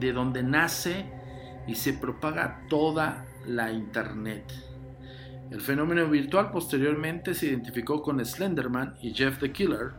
de 0.00 0.12
donde 0.12 0.42
nace 0.42 1.06
y 1.66 1.74
se 1.74 1.92
propaga 1.92 2.62
toda 2.68 3.26
la 3.46 3.70
Internet. 3.72 4.52
El 5.50 5.60
fenómeno 5.60 6.08
virtual 6.08 6.50
posteriormente 6.50 7.34
se 7.34 7.46
identificó 7.46 8.02
con 8.02 8.24
Slenderman 8.24 8.96
y 9.00 9.14
Jeff 9.14 9.38
the 9.38 9.52
Killer, 9.52 9.92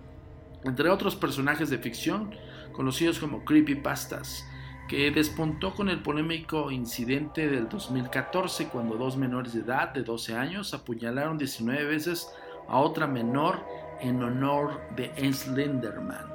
entre 0.65 0.89
otros 0.89 1.15
personajes 1.15 1.69
de 1.69 1.77
ficción 1.77 2.31
conocidos 2.73 3.19
como 3.19 3.43
creepypastas, 3.45 4.45
que 4.87 5.11
despuntó 5.11 5.73
con 5.73 5.89
el 5.89 6.01
polémico 6.01 6.71
incidente 6.71 7.47
del 7.47 7.67
2014 7.67 8.67
cuando 8.67 8.95
dos 8.95 9.17
menores 9.17 9.53
de 9.53 9.61
edad 9.61 9.89
de 9.93 10.03
12 10.03 10.35
años 10.35 10.73
apuñalaron 10.73 11.37
19 11.37 11.85
veces 11.85 12.33
a 12.67 12.79
otra 12.79 13.07
menor 13.07 13.63
en 13.99 14.21
honor 14.23 14.81
de 14.95 15.11
Slenderman. 15.33 16.33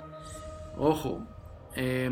Ojo, 0.77 1.27
eh, 1.75 2.11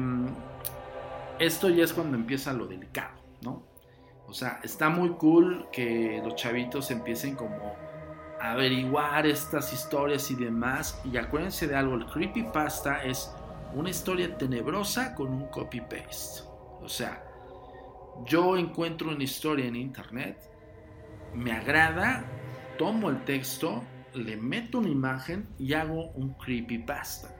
esto 1.38 1.68
ya 1.68 1.84
es 1.84 1.92
cuando 1.92 2.16
empieza 2.16 2.52
lo 2.52 2.66
delicado, 2.66 3.18
¿no? 3.42 3.62
O 4.26 4.32
sea, 4.32 4.60
está 4.62 4.88
muy 4.88 5.10
cool 5.10 5.66
que 5.72 6.20
los 6.24 6.36
chavitos 6.36 6.90
empiecen 6.90 7.34
como 7.34 7.74
a 8.40 8.52
averiguar 8.52 9.26
estas 9.26 9.72
historias 9.72 10.30
y 10.30 10.36
demás. 10.36 11.00
Y 11.04 11.16
acuérdense 11.16 11.66
de 11.66 11.76
algo, 11.76 11.94
el 11.96 12.06
creepypasta 12.06 13.02
es 13.02 13.34
una 13.74 13.90
historia 13.90 14.36
tenebrosa 14.36 15.14
con 15.14 15.28
un 15.32 15.46
copy-paste. 15.48 16.42
O 16.80 16.88
sea, 16.88 17.22
yo 18.24 18.56
encuentro 18.56 19.10
una 19.10 19.24
historia 19.24 19.66
en 19.66 19.76
internet, 19.76 20.38
me 21.34 21.52
agrada, 21.52 22.24
tomo 22.78 23.10
el 23.10 23.24
texto, 23.24 23.82
le 24.14 24.36
meto 24.36 24.78
una 24.78 24.88
imagen 24.88 25.48
y 25.58 25.74
hago 25.74 26.10
un 26.12 26.34
creepypasta. 26.34 27.34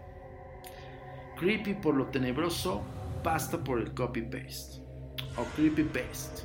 Creepy 1.36 1.74
por 1.74 1.94
lo 1.94 2.06
tenebroso, 2.06 2.82
pasta 3.22 3.62
por 3.62 3.80
el 3.80 3.92
copy 3.94 4.22
paste 4.22 4.82
o 5.36 5.44
creepy 5.56 5.84
paste. 5.84 6.42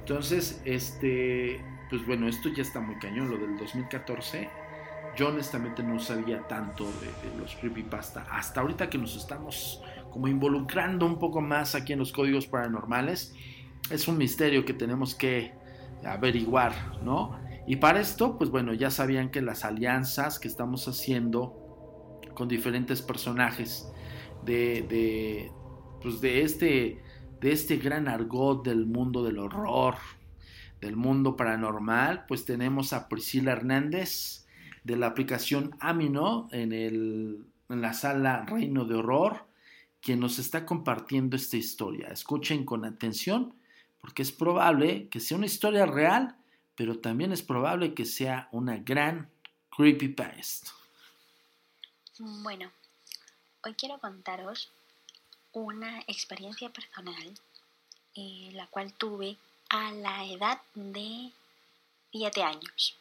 Entonces, 0.00 0.60
este, 0.64 1.60
pues 1.88 2.04
bueno, 2.06 2.28
esto 2.28 2.48
ya 2.50 2.62
está 2.62 2.80
muy 2.80 2.98
cañón, 2.98 3.30
lo 3.30 3.38
del 3.38 3.56
2014. 3.56 4.48
Yo 5.16 5.28
honestamente 5.28 5.82
no 5.82 6.00
sabía 6.00 6.46
tanto 6.48 6.84
de, 6.84 7.38
los 7.38 7.54
creepypasta 7.56 8.26
hasta 8.30 8.60
ahorita 8.60 8.90
que 8.90 8.98
nos 8.98 9.16
estamos 9.16 9.80
como 10.10 10.26
involucrando 10.26 11.06
un 11.06 11.18
poco 11.18 11.40
más 11.40 11.74
aquí 11.74 11.92
en 11.92 12.00
los 12.00 12.12
códigos 12.12 12.46
paranormales. 12.46 13.32
Es 13.90 14.08
un 14.08 14.18
misterio 14.18 14.64
que 14.64 14.74
tenemos 14.74 15.14
que 15.14 15.52
averiguar, 16.04 16.72
¿no? 17.02 17.38
Y 17.66 17.76
para 17.76 18.00
esto, 18.00 18.36
pues 18.38 18.50
bueno, 18.50 18.74
ya 18.74 18.90
sabían 18.90 19.30
que 19.30 19.40
las 19.40 19.64
alianzas 19.64 20.38
que 20.38 20.48
estamos 20.48 20.86
haciendo 20.88 22.20
con 22.34 22.48
diferentes 22.48 23.00
personajes 23.00 23.88
de, 24.44 25.50
pues 26.02 26.20
de 26.20 26.42
este, 26.42 27.02
de 27.40 27.52
este 27.52 27.76
gran 27.76 28.08
argot 28.08 28.64
del 28.64 28.86
mundo 28.86 29.22
del 29.22 29.38
horror, 29.38 29.94
del 30.80 30.96
mundo 30.96 31.36
paranormal, 31.36 32.26
pues 32.26 32.44
tenemos 32.44 32.92
a 32.92 33.08
Priscila 33.08 33.52
Hernández 33.52 34.43
de 34.84 34.96
la 34.96 35.06
aplicación 35.06 35.76
Amino 35.80 36.48
en, 36.52 36.72
el, 36.72 37.44
en 37.68 37.82
la 37.82 37.94
sala 37.94 38.44
Reino 38.44 38.84
de 38.84 38.94
Horror, 38.94 39.46
quien 40.00 40.20
nos 40.20 40.38
está 40.38 40.66
compartiendo 40.66 41.36
esta 41.36 41.56
historia. 41.56 42.08
Escuchen 42.08 42.64
con 42.64 42.84
atención, 42.84 43.54
porque 44.00 44.22
es 44.22 44.30
probable 44.30 45.08
que 45.08 45.20
sea 45.20 45.38
una 45.38 45.46
historia 45.46 45.86
real, 45.86 46.36
pero 46.76 46.98
también 46.98 47.32
es 47.32 47.42
probable 47.42 47.94
que 47.94 48.04
sea 48.04 48.48
una 48.52 48.76
gran 48.76 49.30
creepypasta. 49.74 50.70
Bueno, 52.18 52.70
hoy 53.64 53.74
quiero 53.74 53.98
contaros 53.98 54.70
una 55.52 56.00
experiencia 56.06 56.68
personal, 56.68 57.34
eh, 58.14 58.50
la 58.52 58.66
cual 58.66 58.92
tuve 58.92 59.38
a 59.70 59.92
la 59.92 60.24
edad 60.26 60.60
de 60.74 61.30
7 62.12 62.42
años. 62.42 62.96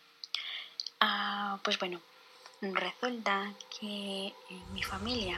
Ah, 1.05 1.59
pues 1.65 1.77
bueno, 1.79 1.99
resulta 2.61 3.51
que 3.77 4.33
en 4.49 4.73
mi 4.73 4.81
familia 4.83 5.37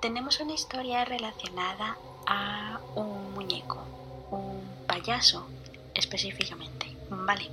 tenemos 0.00 0.38
una 0.38 0.52
historia 0.52 1.04
relacionada 1.04 1.98
a 2.24 2.78
un 2.94 3.34
muñeco, 3.34 3.82
un 4.30 4.62
payaso 4.86 5.48
específicamente, 5.92 6.96
¿vale? 7.10 7.50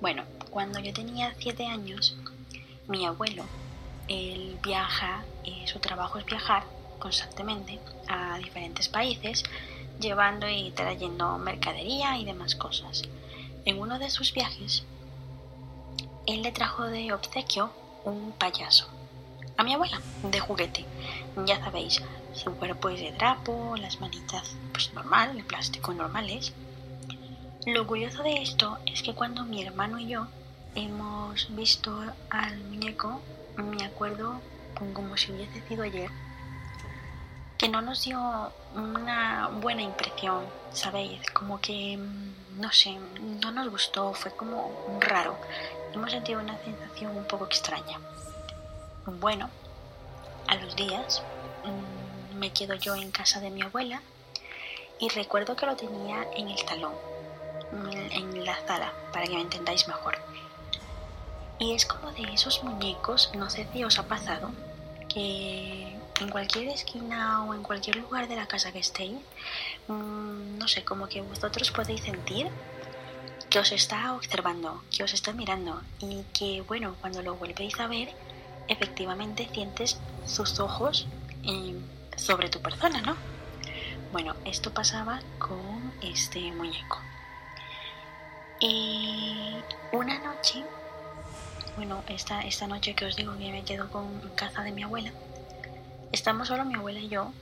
Bueno, 0.00 0.22
cuando 0.50 0.78
yo 0.78 0.92
tenía 0.92 1.34
7 1.36 1.66
años, 1.66 2.16
mi 2.86 3.04
abuelo, 3.04 3.44
él 4.06 4.56
viaja, 4.62 5.24
y 5.42 5.66
su 5.66 5.80
trabajo 5.80 6.20
es 6.20 6.26
viajar, 6.26 6.62
constantemente 7.00 7.80
a 8.06 8.38
diferentes 8.38 8.88
países, 8.88 9.42
llevando 9.98 10.48
y 10.48 10.70
trayendo 10.70 11.38
mercadería 11.38 12.18
y 12.18 12.24
demás 12.24 12.54
cosas. 12.54 13.02
En 13.64 13.80
uno 13.80 13.98
de 13.98 14.10
sus 14.10 14.32
viajes, 14.32 14.84
él 16.26 16.42
le 16.42 16.52
trajo 16.52 16.84
de 16.84 17.12
obsequio 17.12 17.70
un 18.04 18.32
payaso. 18.32 18.88
a 19.56 19.62
mi 19.62 19.72
abuela 19.72 20.00
de 20.22 20.38
juguete. 20.38 20.84
Ya 21.46 21.58
sabéis, 21.58 22.02
su 22.34 22.52
cuerpo 22.52 22.90
es 22.90 23.00
de 23.00 23.12
trapo, 23.12 23.74
las 23.78 24.00
manitas 24.00 24.54
pues 24.72 24.92
normal, 24.92 25.36
de 25.36 25.44
plástico 25.44 25.94
normales. 25.94 26.52
Lo 27.64 27.86
curioso 27.86 28.22
de 28.22 28.42
esto 28.42 28.78
es 28.86 29.02
que 29.02 29.14
cuando 29.14 29.44
mi 29.44 29.62
hermano 29.64 29.98
y 29.98 30.08
yo 30.08 30.26
hemos 30.74 31.54
visto 31.56 32.04
al 32.30 32.58
muñeco, 32.64 33.22
me 33.56 33.84
acuerdo 33.84 34.40
como 34.92 35.16
si 35.16 35.32
hubiese 35.32 35.66
sido 35.66 35.82
ayer, 35.84 36.10
que 37.56 37.68
no 37.68 37.80
nos 37.80 38.04
dio 38.04 38.52
una 38.74 39.48
buena 39.48 39.82
impresión, 39.82 40.44
¿sabéis? 40.72 41.28
Como 41.30 41.60
que, 41.60 41.96
mm, 41.96 42.60
no 42.60 42.70
sé, 42.72 42.98
no 43.42 43.50
nos 43.50 43.70
gustó, 43.70 44.12
fue 44.12 44.30
como 44.32 44.98
raro. 45.00 45.36
Hemos 45.96 46.10
sentido 46.10 46.40
una 46.40 46.58
sensación 46.62 47.16
un 47.16 47.24
poco 47.24 47.46
extraña. 47.46 47.98
Bueno, 49.06 49.48
a 50.46 50.54
los 50.56 50.76
días 50.76 51.22
mm, 51.64 52.36
me 52.36 52.52
quedo 52.52 52.74
yo 52.74 52.94
en 52.94 53.10
casa 53.10 53.40
de 53.40 53.48
mi 53.48 53.62
abuela 53.62 54.02
y 54.98 55.08
recuerdo 55.08 55.56
que 55.56 55.64
lo 55.64 55.74
tenía 55.74 56.26
en 56.36 56.50
el 56.50 56.58
salón, 56.58 56.92
en 58.10 58.44
la 58.44 58.58
sala, 58.66 58.92
para 59.10 59.24
que 59.24 59.36
me 59.36 59.40
entendáis 59.40 59.88
mejor. 59.88 60.18
Y 61.58 61.72
es 61.72 61.86
como 61.86 62.12
de 62.12 62.24
esos 62.34 62.62
muñecos, 62.62 63.30
no 63.34 63.48
sé 63.48 63.66
si 63.72 63.82
os 63.82 63.98
ha 63.98 64.06
pasado, 64.06 64.50
que 65.08 65.96
en 66.20 66.28
cualquier 66.28 66.68
esquina 66.68 67.42
o 67.46 67.54
en 67.54 67.62
cualquier 67.62 67.96
lugar 67.96 68.28
de 68.28 68.36
la 68.36 68.46
casa 68.46 68.70
que 68.70 68.80
estéis, 68.80 69.16
mm, 69.88 70.58
no 70.58 70.68
sé, 70.68 70.84
como 70.84 71.08
que 71.08 71.22
vosotros 71.22 71.70
podéis 71.70 72.02
sentir 72.02 72.50
que 73.50 73.58
os 73.58 73.72
está 73.72 74.12
observando, 74.14 74.82
que 74.94 75.04
os 75.04 75.12
está 75.12 75.32
mirando 75.32 75.80
y 76.00 76.22
que, 76.32 76.62
bueno, 76.62 76.94
cuando 77.00 77.22
lo 77.22 77.36
volvéis 77.36 77.78
a 77.80 77.86
ver, 77.86 78.08
efectivamente 78.68 79.48
sientes 79.52 79.98
sus 80.26 80.58
ojos 80.58 81.06
eh, 81.44 81.74
sobre 82.16 82.48
tu 82.48 82.60
persona, 82.60 83.00
¿no? 83.02 83.16
Bueno, 84.12 84.34
esto 84.44 84.72
pasaba 84.72 85.20
con 85.38 85.92
este 86.02 86.52
muñeco. 86.52 86.98
Y 88.60 89.56
una 89.92 90.18
noche 90.20 90.64
bueno, 91.76 92.02
esta, 92.08 92.40
esta 92.40 92.66
noche 92.66 92.94
que 92.94 93.04
os 93.04 93.16
digo 93.16 93.36
que 93.36 93.52
me 93.52 93.62
quedo 93.62 93.90
con 93.90 94.18
casa 94.34 94.62
de 94.62 94.72
mi 94.72 94.82
abuela, 94.82 95.12
estamos 96.10 96.48
solo 96.48 96.64
mi 96.64 96.74
abuela 96.74 97.00
y 97.00 97.08
yo, 97.08 97.32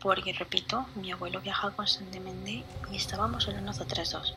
porque 0.00 0.34
repito, 0.34 0.84
mi 0.94 1.10
abuelo 1.10 1.40
viaja 1.40 1.70
constantemente 1.70 2.64
y 2.90 2.96
estábamos 2.96 3.44
solo 3.44 3.62
nosotras 3.62 4.12
dos. 4.12 4.34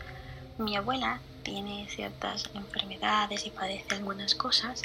Mi 0.58 0.76
abuela 0.78 1.20
tiene 1.44 1.88
ciertas 1.90 2.50
enfermedades 2.54 3.46
y 3.46 3.50
padece 3.50 3.96
algunas 3.96 4.36
cosas 4.36 4.82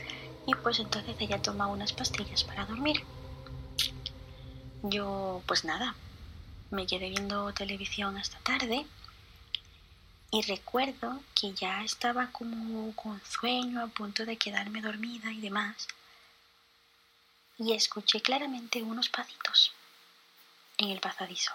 y 0.46 0.54
pues 0.54 0.80
entonces 0.80 1.14
ella 1.20 1.40
toma 1.40 1.68
unas 1.68 1.92
pastillas 1.92 2.42
para 2.42 2.66
dormir. 2.66 3.04
Yo 4.82 5.42
pues 5.46 5.64
nada, 5.64 5.94
me 6.70 6.86
quedé 6.86 7.10
viendo 7.10 7.52
televisión 7.52 8.16
hasta 8.16 8.38
tarde 8.38 8.84
y 10.32 10.42
recuerdo 10.42 11.20
que 11.34 11.52
ya 11.54 11.82
estaba 11.82 12.30
como 12.32 12.94
con 12.96 13.20
sueño, 13.24 13.82
a 13.82 13.88
punto 13.88 14.24
de 14.24 14.36
quedarme 14.36 14.80
dormida 14.80 15.32
y 15.32 15.40
demás. 15.40 15.88
Y 17.58 17.72
escuché 17.74 18.20
claramente 18.22 18.82
unos 18.82 19.08
pasitos 19.08 19.72
en 20.78 20.90
el 20.90 21.00
pasadizo. 21.00 21.52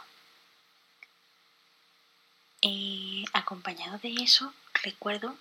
Eh, 2.68 3.24
acompañado 3.32 4.00
de 4.00 4.12
eso, 4.24 4.52
recuerdo 4.84 5.36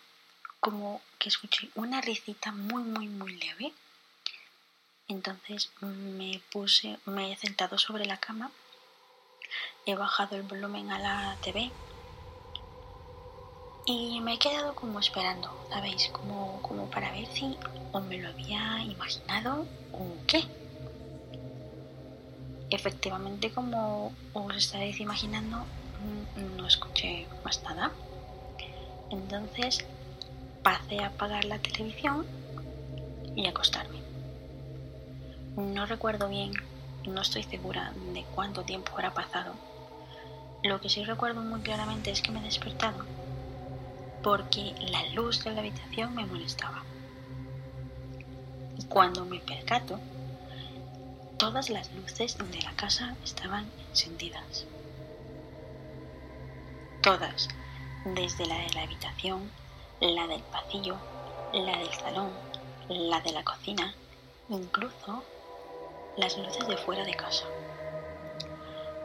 como 0.60 1.00
que 1.18 1.30
escuché 1.30 1.70
una 1.74 2.02
risita 2.02 2.52
muy, 2.52 2.82
muy, 2.82 3.08
muy 3.08 3.32
leve. 3.36 3.72
Entonces 5.08 5.70
me 5.80 6.42
puse, 6.52 6.98
me 7.06 7.32
he 7.32 7.36
sentado 7.38 7.78
sobre 7.78 8.04
la 8.04 8.18
cama, 8.18 8.50
he 9.86 9.94
bajado 9.94 10.36
el 10.36 10.42
volumen 10.42 10.90
a 10.90 10.98
la 10.98 11.36
TV 11.40 11.70
y 13.86 14.20
me 14.20 14.34
he 14.34 14.38
quedado 14.38 14.74
como 14.74 15.00
esperando, 15.00 15.48
¿sabéis? 15.70 16.10
Como, 16.12 16.60
como 16.60 16.90
para 16.90 17.10
ver 17.10 17.26
si 17.32 17.56
o 17.92 18.00
me 18.00 18.18
lo 18.18 18.28
había 18.28 18.82
imaginado 18.82 19.66
o 19.92 20.12
qué. 20.26 20.44
Efectivamente, 22.68 23.50
como 23.50 24.14
os 24.34 24.56
estaréis 24.56 25.00
imaginando, 25.00 25.64
no 26.58 26.66
escuché 26.66 27.26
más 27.44 27.62
nada. 27.62 27.92
Entonces 29.10 29.84
pasé 30.62 31.00
a 31.00 31.08
apagar 31.08 31.44
la 31.44 31.58
televisión 31.58 32.26
y 33.36 33.46
acostarme. 33.46 33.98
No 35.56 35.86
recuerdo 35.86 36.28
bien, 36.28 36.52
no 37.06 37.20
estoy 37.20 37.42
segura 37.42 37.92
de 38.12 38.24
cuánto 38.34 38.62
tiempo 38.62 38.92
habrá 38.92 39.12
pasado. 39.12 39.54
Lo 40.62 40.80
que 40.80 40.88
sí 40.88 41.04
recuerdo 41.04 41.42
muy 41.42 41.60
claramente 41.60 42.10
es 42.10 42.22
que 42.22 42.32
me 42.32 42.40
he 42.40 42.44
despertado 42.44 43.04
porque 44.24 44.74
la 44.80 45.06
luz 45.10 45.44
de 45.44 45.52
la 45.52 45.60
habitación 45.60 46.14
me 46.14 46.24
molestaba. 46.24 46.82
Y 48.78 48.84
cuando 48.84 49.26
me 49.26 49.38
percato, 49.38 50.00
todas 51.36 51.68
las 51.68 51.92
luces 51.92 52.38
de 52.38 52.62
la 52.62 52.72
casa 52.72 53.14
estaban 53.22 53.70
encendidas. 53.90 54.66
Todas, 57.04 57.50
desde 58.06 58.46
la 58.46 58.56
de 58.56 58.70
la 58.70 58.84
habitación, 58.84 59.50
la 60.00 60.26
del 60.26 60.40
pasillo, 60.40 60.96
la 61.52 61.76
del 61.76 61.92
salón, 61.92 62.30
la 62.88 63.20
de 63.20 63.30
la 63.30 63.44
cocina, 63.44 63.94
incluso 64.48 65.22
las 66.16 66.38
luces 66.38 66.66
de 66.66 66.78
fuera 66.78 67.04
de 67.04 67.12
casa. 67.12 67.44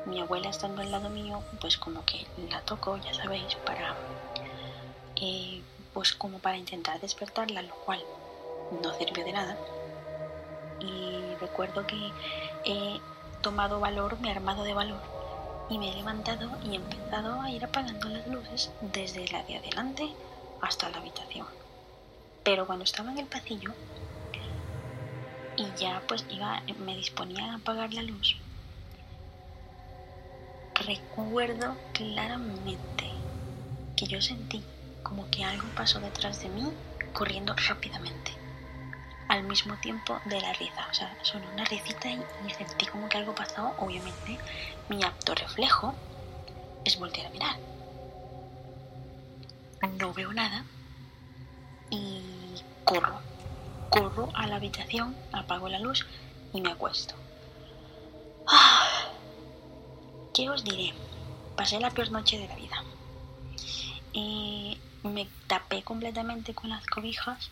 Mi 0.05 0.21
abuela 0.21 0.47
estando 0.47 0.81
al 0.81 0.91
lado 0.91 1.09
mío, 1.09 1.43
pues 1.59 1.77
como 1.77 2.05
que 2.05 2.25
la 2.49 2.61
toco, 2.61 2.95
ya 2.95 3.13
sabéis, 3.13 3.55
para 3.65 3.93
eh, 5.17 5.61
pues 5.93 6.13
como 6.13 6.39
para 6.39 6.55
intentar 6.55 7.01
despertarla, 7.01 7.63
lo 7.63 7.75
cual 7.83 8.01
no 8.81 8.93
sirvió 8.93 9.25
de 9.25 9.33
nada. 9.33 9.57
Y 10.79 11.35
recuerdo 11.41 11.85
que 11.85 12.13
he 12.63 13.01
tomado 13.41 13.81
valor, 13.81 14.17
me 14.21 14.29
he 14.29 14.31
armado 14.31 14.63
de 14.63 14.73
valor 14.73 15.18
y 15.69 15.77
me 15.77 15.91
he 15.91 15.95
levantado 15.95 16.57
y 16.63 16.71
he 16.71 16.75
empezado 16.75 17.41
a 17.41 17.51
ir 17.51 17.63
apagando 17.63 18.09
las 18.09 18.25
luces 18.27 18.71
desde 18.81 19.27
la 19.27 19.43
de 19.43 19.57
adelante 19.57 20.09
hasta 20.61 20.89
la 20.89 20.97
habitación. 20.97 21.47
Pero 22.43 22.65
cuando 22.65 22.83
estaba 22.83 23.11
en 23.11 23.19
el 23.19 23.27
pasillo 23.27 23.73
y 25.55 25.73
ya 25.73 26.01
pues 26.07 26.25
iba, 26.29 26.63
me 26.79 26.95
disponía 26.95 27.51
a 27.51 27.55
apagar 27.57 27.93
la 27.93 28.01
luz, 28.01 28.37
recuerdo 30.73 31.77
claramente 31.93 33.05
que 33.95 34.07
yo 34.07 34.21
sentí 34.21 34.63
como 35.03 35.29
que 35.29 35.43
algo 35.43 35.67
pasó 35.75 35.99
detrás 35.99 36.41
de 36.41 36.49
mí 36.49 36.71
corriendo 37.13 37.53
rápidamente. 37.67 38.38
Al 39.29 39.43
mismo 39.43 39.77
tiempo 39.77 40.19
de 40.25 40.41
la 40.41 40.51
risa, 40.53 40.87
o 40.89 40.93
sea, 40.93 41.15
sonó 41.21 41.47
una 41.53 41.63
risita 41.63 42.09
y, 42.09 42.19
sentí 42.57 42.87
como 42.87 43.07
que 43.07 43.19
algo 43.19 43.35
pasó. 43.35 43.73
Obviamente, 43.77 44.39
mi 44.89 45.03
apto 45.03 45.35
reflejo 45.35 45.93
es 46.83 46.97
voltear 46.97 47.27
a 47.27 47.29
mirar. 47.29 47.55
No 49.99 50.13
veo 50.13 50.33
nada 50.33 50.65
y 51.91 52.55
corro. 52.83 53.21
Corro 53.91 54.29
a 54.33 54.47
la 54.47 54.55
habitación, 54.55 55.15
apago 55.31 55.69
la 55.69 55.79
luz 55.79 56.07
y 56.51 56.61
me 56.61 56.71
acuesto. 56.71 57.13
Ah, 58.47 59.09
¿Qué 60.33 60.49
os 60.49 60.63
diré? 60.63 60.93
Pasé 61.55 61.79
la 61.79 61.91
peor 61.91 62.11
noche 62.11 62.39
de 62.39 62.47
la 62.47 62.55
vida. 62.55 62.83
Y 64.11 64.79
me 65.03 65.27
tapé 65.47 65.83
completamente 65.83 66.55
con 66.55 66.71
las 66.71 66.85
cobijas 66.87 67.51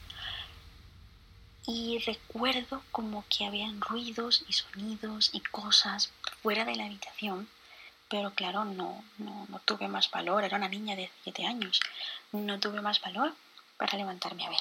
y 1.67 1.99
recuerdo 1.99 2.81
como 2.91 3.25
que 3.29 3.45
habían 3.45 3.81
ruidos 3.81 4.45
y 4.47 4.53
sonidos 4.53 5.29
y 5.33 5.41
cosas 5.41 6.11
fuera 6.41 6.63
de 6.63 6.77
la 6.77 6.85
habitación, 6.85 7.49
pero 8.09 8.31
claro, 8.33 8.63
no, 8.63 9.03
no, 9.17 9.45
no 9.49 9.59
tuve 9.59 9.89
más 9.89 10.09
valor, 10.09 10.45
era 10.45 10.57
una 10.57 10.69
niña 10.69 10.95
de 10.95 11.11
7 11.23 11.45
años, 11.45 11.81
no 12.31 12.57
tuve 12.59 12.81
más 12.81 13.01
valor 13.01 13.35
para 13.75 13.97
levantarme 13.97 14.45
a 14.45 14.49
ver. 14.49 14.59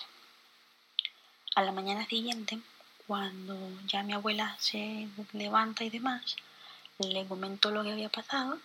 A 1.55 1.63
la 1.63 1.71
mañana 1.71 2.05
siguiente, 2.07 2.59
cuando 3.07 3.57
ya 3.87 4.03
mi 4.03 4.13
abuela 4.13 4.57
se 4.59 5.09
levanta 5.33 5.85
y 5.85 5.91
demás, 5.91 6.35
le 6.99 7.25
comento 7.27 7.71
lo 7.71 7.85
que 7.85 7.93
había 7.93 8.09
pasado 8.09 8.59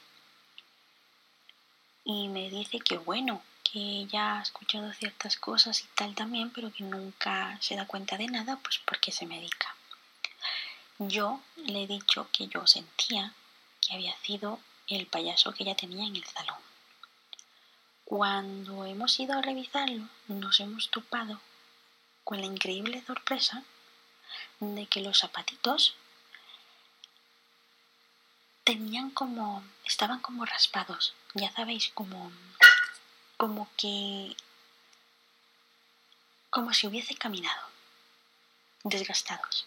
y 2.04 2.28
me 2.30 2.50
dice 2.50 2.80
que 2.80 2.98
bueno, 2.98 3.44
que 3.64 3.80
ella 3.80 4.38
ha 4.38 4.42
escuchado 4.42 4.92
ciertas 4.94 5.38
cosas 5.38 5.82
y 5.82 5.88
tal 5.96 6.16
también, 6.16 6.52
pero 6.52 6.72
que 6.72 6.84
nunca 6.84 7.58
se 7.62 7.76
da 7.76 7.88
cuenta 7.88 8.18
de 8.18 8.28
nada, 8.28 8.58
pues 8.58 8.80
porque 8.86 9.12
se 9.12 9.26
medica. 9.26 9.76
Yo 11.00 11.42
le 11.56 11.84
he 11.84 11.88
dicho 11.88 12.28
que 12.32 12.48
yo 12.48 12.68
sentía 12.68 13.34
que 13.82 13.96
había 13.96 14.16
sido 14.20 14.60
el 14.88 15.08
payaso 15.08 15.54
que 15.54 15.64
ella 15.64 15.76
tenía 15.76 16.06
en 16.06 16.16
el 16.16 16.26
salón. 16.26 16.60
Cuando 18.06 18.86
hemos 18.86 19.20
ido 19.20 19.38
a 19.38 19.42
revisarlo, 19.42 20.08
nos 20.28 20.60
hemos 20.60 20.90
topado 20.92 21.40
con 22.24 22.40
la 22.40 22.46
increíble 22.46 23.04
sorpresa 23.06 23.64
de 24.60 24.86
que 24.86 25.02
los 25.02 25.20
zapatitos 25.20 25.96
tenían 28.64 29.10
como, 29.10 29.64
estaban 29.86 30.20
como 30.20 30.46
raspados, 30.46 31.14
ya 31.34 31.52
sabéis, 31.52 31.92
como, 31.94 32.32
como 33.42 33.68
que, 33.76 34.38
como 36.52 36.76
si 36.76 36.86
hubiese 36.86 37.16
caminado, 37.16 37.64
desgastados. 38.84 39.66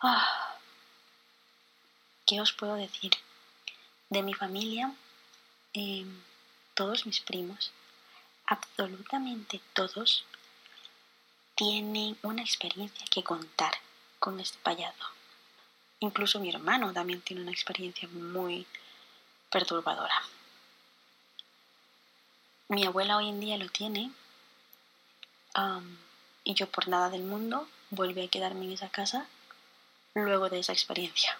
Ah, 0.00 0.56
¿Qué 2.26 2.40
os 2.40 2.52
puedo 2.52 2.74
decir? 2.74 3.12
De 4.10 4.20
mi 4.24 4.34
familia, 4.34 4.92
em, 5.74 6.10
todos 6.74 7.06
mis 7.06 7.20
primos, 7.20 7.70
absolutamente 8.46 9.60
todos, 9.72 10.24
tienen 11.54 12.18
una 12.24 12.42
experiencia 12.42 13.06
que 13.12 13.22
contar 13.22 13.74
con 14.18 14.40
este 14.40 14.58
payaso. 14.58 15.06
Incluso 16.00 16.40
mi 16.40 16.48
hermano 16.50 16.92
también 16.92 17.20
tiene 17.20 17.42
una 17.42 17.52
experiencia 17.52 18.08
muy 18.08 18.66
perturbadora. 19.50 20.20
Mi 22.72 22.86
abuela 22.86 23.18
hoy 23.18 23.28
en 23.28 23.38
día 23.38 23.58
lo 23.58 23.68
tiene 23.68 24.10
y 26.42 26.54
yo 26.54 26.70
por 26.70 26.88
nada 26.88 27.10
del 27.10 27.22
mundo 27.22 27.68
vuelvo 27.90 28.24
a 28.24 28.28
quedarme 28.28 28.64
en 28.64 28.72
esa 28.72 28.88
casa 28.88 29.26
luego 30.14 30.48
de 30.48 30.60
esa 30.60 30.72
experiencia. 30.72 31.38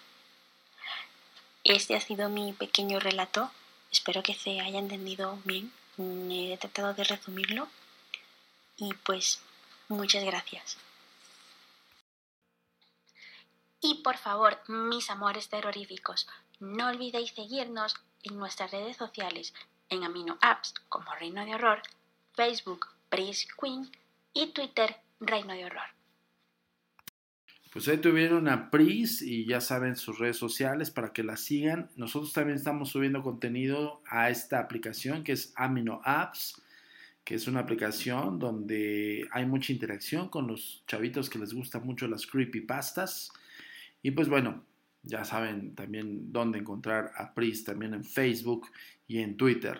Este 1.63 1.95
ha 1.95 2.01
sido 2.01 2.29
mi 2.29 2.53
pequeño 2.53 2.99
relato. 2.99 3.49
Espero 3.91 4.21
que 4.21 4.35
se 4.35 4.61
haya 4.61 4.77
entendido 4.77 5.39
bien. 5.43 5.73
He 5.97 6.55
tratado 6.59 6.93
de 6.93 7.03
resumirlo. 7.03 7.67
Y 8.77 8.93
pues 8.93 9.41
muchas 9.87 10.23
gracias. 10.23 10.77
Y 13.81 14.03
por 14.03 14.17
favor, 14.17 14.61
mis 14.67 15.09
amores 15.09 15.49
terroríficos, 15.49 16.27
no 16.59 16.89
olvidéis 16.89 17.31
seguirnos 17.31 17.95
en 18.21 18.37
nuestras 18.37 18.69
redes 18.69 18.97
sociales, 18.97 19.51
en 19.93 20.03
Amino 20.03 20.37
Apps 20.41 20.73
como 20.89 21.13
Reino 21.19 21.45
de 21.45 21.55
Horror, 21.55 21.81
Facebook 22.35 22.87
Pris 23.09 23.47
Queen 23.61 23.89
y 24.33 24.47
Twitter 24.47 24.95
Reino 25.19 25.53
de 25.53 25.65
Horror. 25.65 25.93
Pues 27.71 27.87
ahí 27.87 27.97
tuvieron 27.97 28.47
a 28.49 28.69
Pris 28.69 29.21
y 29.21 29.45
ya 29.45 29.59
saben 29.59 29.95
sus 29.95 30.19
redes 30.19 30.37
sociales 30.37 30.91
para 30.91 31.11
que 31.11 31.23
la 31.23 31.37
sigan. 31.37 31.89
Nosotros 31.95 32.33
también 32.33 32.57
estamos 32.57 32.89
subiendo 32.89 33.23
contenido 33.23 34.01
a 34.07 34.29
esta 34.29 34.59
aplicación 34.59 35.23
que 35.23 35.31
es 35.31 35.53
Amino 35.55 36.01
Apps, 36.03 36.61
que 37.23 37.35
es 37.35 37.47
una 37.47 37.61
aplicación 37.61 38.37
donde 38.37 39.27
hay 39.31 39.45
mucha 39.45 39.73
interacción 39.73 40.29
con 40.29 40.47
los 40.47 40.83
chavitos 40.87 41.29
que 41.29 41.39
les 41.39 41.53
gustan 41.53 41.85
mucho 41.85 42.07
las 42.07 42.27
creepypastas. 42.27 43.31
Y 44.03 44.11
pues 44.11 44.29
bueno, 44.29 44.63
ya 45.03 45.25
saben 45.25 45.75
también 45.75 46.31
dónde 46.31 46.59
encontrar 46.59 47.11
a 47.17 47.33
Pris 47.33 47.63
también 47.63 47.93
en 47.93 48.05
Facebook 48.05 48.67
y 49.13 49.19
en 49.19 49.37
Twitter. 49.37 49.79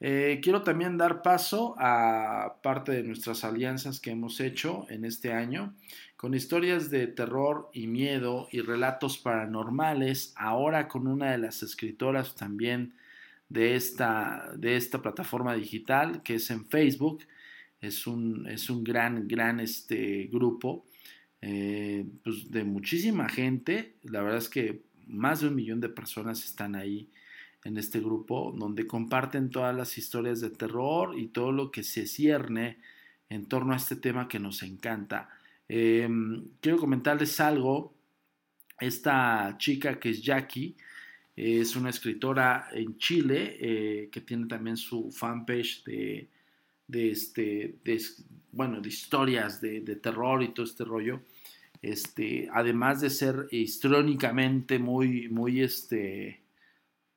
Eh, 0.00 0.40
quiero 0.42 0.60
también 0.60 0.98
dar 0.98 1.22
paso 1.22 1.74
a 1.78 2.58
parte 2.62 2.92
de 2.92 3.02
nuestras 3.02 3.42
alianzas 3.42 4.00
que 4.00 4.10
hemos 4.10 4.38
hecho 4.40 4.84
en 4.90 5.06
este 5.06 5.32
año 5.32 5.72
con 6.18 6.34
historias 6.34 6.90
de 6.90 7.06
terror 7.06 7.70
y 7.72 7.86
miedo 7.86 8.48
y 8.52 8.60
relatos 8.60 9.16
paranormales, 9.16 10.34
ahora 10.36 10.88
con 10.88 11.06
una 11.06 11.32
de 11.32 11.38
las 11.38 11.62
escritoras 11.62 12.34
también 12.34 12.92
de 13.48 13.76
esta, 13.76 14.52
de 14.58 14.76
esta 14.76 15.00
plataforma 15.00 15.54
digital 15.54 16.22
que 16.22 16.34
es 16.34 16.50
en 16.50 16.66
Facebook. 16.66 17.20
Es 17.80 18.06
un, 18.06 18.46
es 18.46 18.68
un 18.68 18.84
gran, 18.84 19.26
gran 19.26 19.58
este, 19.58 20.28
grupo 20.30 20.84
eh, 21.40 22.04
pues 22.22 22.50
de 22.50 22.64
muchísima 22.64 23.30
gente. 23.30 23.94
La 24.02 24.20
verdad 24.20 24.38
es 24.38 24.50
que 24.50 24.82
más 25.06 25.40
de 25.40 25.48
un 25.48 25.54
millón 25.54 25.80
de 25.80 25.88
personas 25.88 26.44
están 26.44 26.74
ahí 26.74 27.08
en 27.64 27.78
este 27.78 28.00
grupo, 28.00 28.54
donde 28.56 28.86
comparten 28.86 29.50
todas 29.50 29.74
las 29.74 29.98
historias 29.98 30.40
de 30.40 30.50
terror 30.50 31.18
y 31.18 31.28
todo 31.28 31.52
lo 31.52 31.70
que 31.70 31.82
se 31.82 32.06
cierne 32.06 32.78
en 33.28 33.46
torno 33.46 33.72
a 33.72 33.76
este 33.76 33.96
tema 33.96 34.28
que 34.28 34.38
nos 34.38 34.62
encanta. 34.62 35.28
Em, 35.68 36.44
quiero 36.60 36.78
comentarles 36.78 37.40
algo. 37.40 37.94
Esta 38.78 39.56
chica 39.58 39.98
que 39.98 40.10
es 40.10 40.22
Jackie 40.22 40.76
es 41.34 41.76
una 41.76 41.90
escritora 41.90 42.68
en 42.72 42.96
Chile 42.98 43.56
eh, 43.60 44.08
que 44.10 44.20
tiene 44.22 44.46
también 44.46 44.76
su 44.76 45.10
fanpage 45.10 45.84
de, 45.84 46.28
este, 46.88 47.76
bueno, 48.52 48.80
de 48.80 48.88
historias 48.88 49.60
de, 49.60 49.80
terror 49.96 50.42
y 50.42 50.48
todo 50.48 50.64
este 50.64 50.84
rollo. 50.84 51.20
Este, 51.82 52.48
además 52.52 53.00
de 53.00 53.10
ser 53.10 53.48
histrónicamente 53.50 54.78
muy, 54.78 55.28
muy, 55.28 55.60
este, 55.60 56.40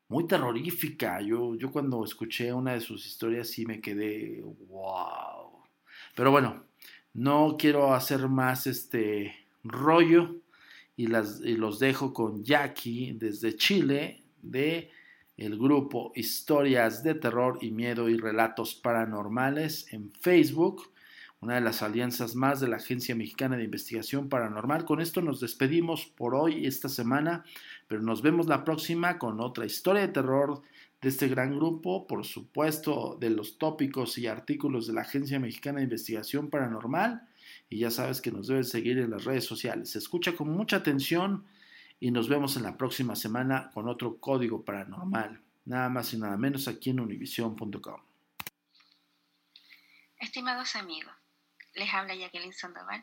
muy 0.10 0.28
terrorífica. 0.28 1.22
Yo, 1.22 1.56
yo 1.56 1.72
cuando 1.72 2.04
escuché 2.04 2.52
una 2.52 2.74
de 2.74 2.82
sus 2.82 3.06
historias 3.06 3.48
sí 3.48 3.66
me 3.66 3.80
quedé, 3.80 4.44
wow. 4.68 5.64
Pero 6.16 6.32
bueno, 6.32 6.66
no 7.14 7.56
quiero 7.58 7.94
hacer 7.94 8.28
más 8.28 8.68
este 8.68 9.34
rollo 9.64 10.36
y, 10.98 11.08
las, 11.08 11.40
y 11.42 11.56
los 11.56 11.80
dejo 11.80 12.14
con 12.14 12.44
Jackie 12.44 13.14
desde 13.14 13.56
Chile 13.56 14.24
de 14.42 14.92
el 15.38 15.58
grupo 15.58 16.12
Historias 16.16 17.02
de 17.02 17.16
Terror 17.16 17.60
y 17.62 17.72
Miedo 17.72 18.10
y 18.10 18.18
Relatos 18.18 18.76
Paranormales 18.76 19.92
en 19.94 20.12
Facebook, 20.12 20.92
una 21.42 21.56
de 21.56 21.62
las 21.62 21.82
alianzas 21.82 22.36
más 22.36 22.60
de 22.60 22.68
la 22.68 22.78
Agencia 22.78 23.16
Mexicana 23.16 23.56
de 23.56 23.64
Investigación 23.64 24.28
Paranormal. 24.28 24.86
Con 24.86 25.00
esto 25.00 25.22
nos 25.22 25.40
despedimos 25.40 26.06
por 26.06 26.36
hoy, 26.36 26.66
esta 26.66 26.90
semana, 26.90 27.46
pero 27.88 28.02
nos 28.02 28.22
vemos 28.22 28.48
la 28.48 28.66
próxima 28.66 29.18
con 29.18 29.40
otra 29.40 29.66
historia 29.66 30.02
de 30.02 30.10
terror 30.10 30.62
de 31.02 31.10
este 31.10 31.30
gran 31.30 31.56
grupo, 31.56 32.08
por 32.08 32.26
supuesto, 32.26 33.18
de 33.20 33.30
los 33.30 33.58
tópicos 33.58 34.18
y 34.18 34.28
artículos 34.28 34.86
de 34.88 34.94
la 34.94 35.02
Agencia 35.02 35.40
Mexicana 35.40 35.78
de 35.78 35.86
Investigación 35.86 36.50
Paranormal. 36.50 37.28
Y 37.70 37.80
ya 37.80 37.92
sabes 37.92 38.20
que 38.20 38.32
nos 38.32 38.48
debes 38.48 38.70
seguir 38.70 38.98
en 38.98 39.12
las 39.12 39.24
redes 39.24 39.46
sociales. 39.46 39.96
Escucha 39.96 40.36
con 40.36 40.50
mucha 40.50 40.78
atención 40.78 41.46
y 42.02 42.12
nos 42.12 42.28
vemos 42.28 42.58
en 42.58 42.64
la 42.64 42.78
próxima 42.78 43.16
semana 43.16 43.70
con 43.74 43.88
otro 43.88 44.18
código 44.18 44.66
paranormal. 44.66 45.42
Nada 45.66 45.88
más 45.90 46.14
y 46.14 46.18
nada 46.18 46.36
menos 46.36 46.68
aquí 46.68 46.90
en 46.90 47.00
univision.com. 47.00 48.02
Estimados 50.20 50.76
amigos, 50.76 51.14
les 51.80 51.94
habla 51.94 52.14
Jacqueline 52.14 52.52
Sandoval, 52.52 53.02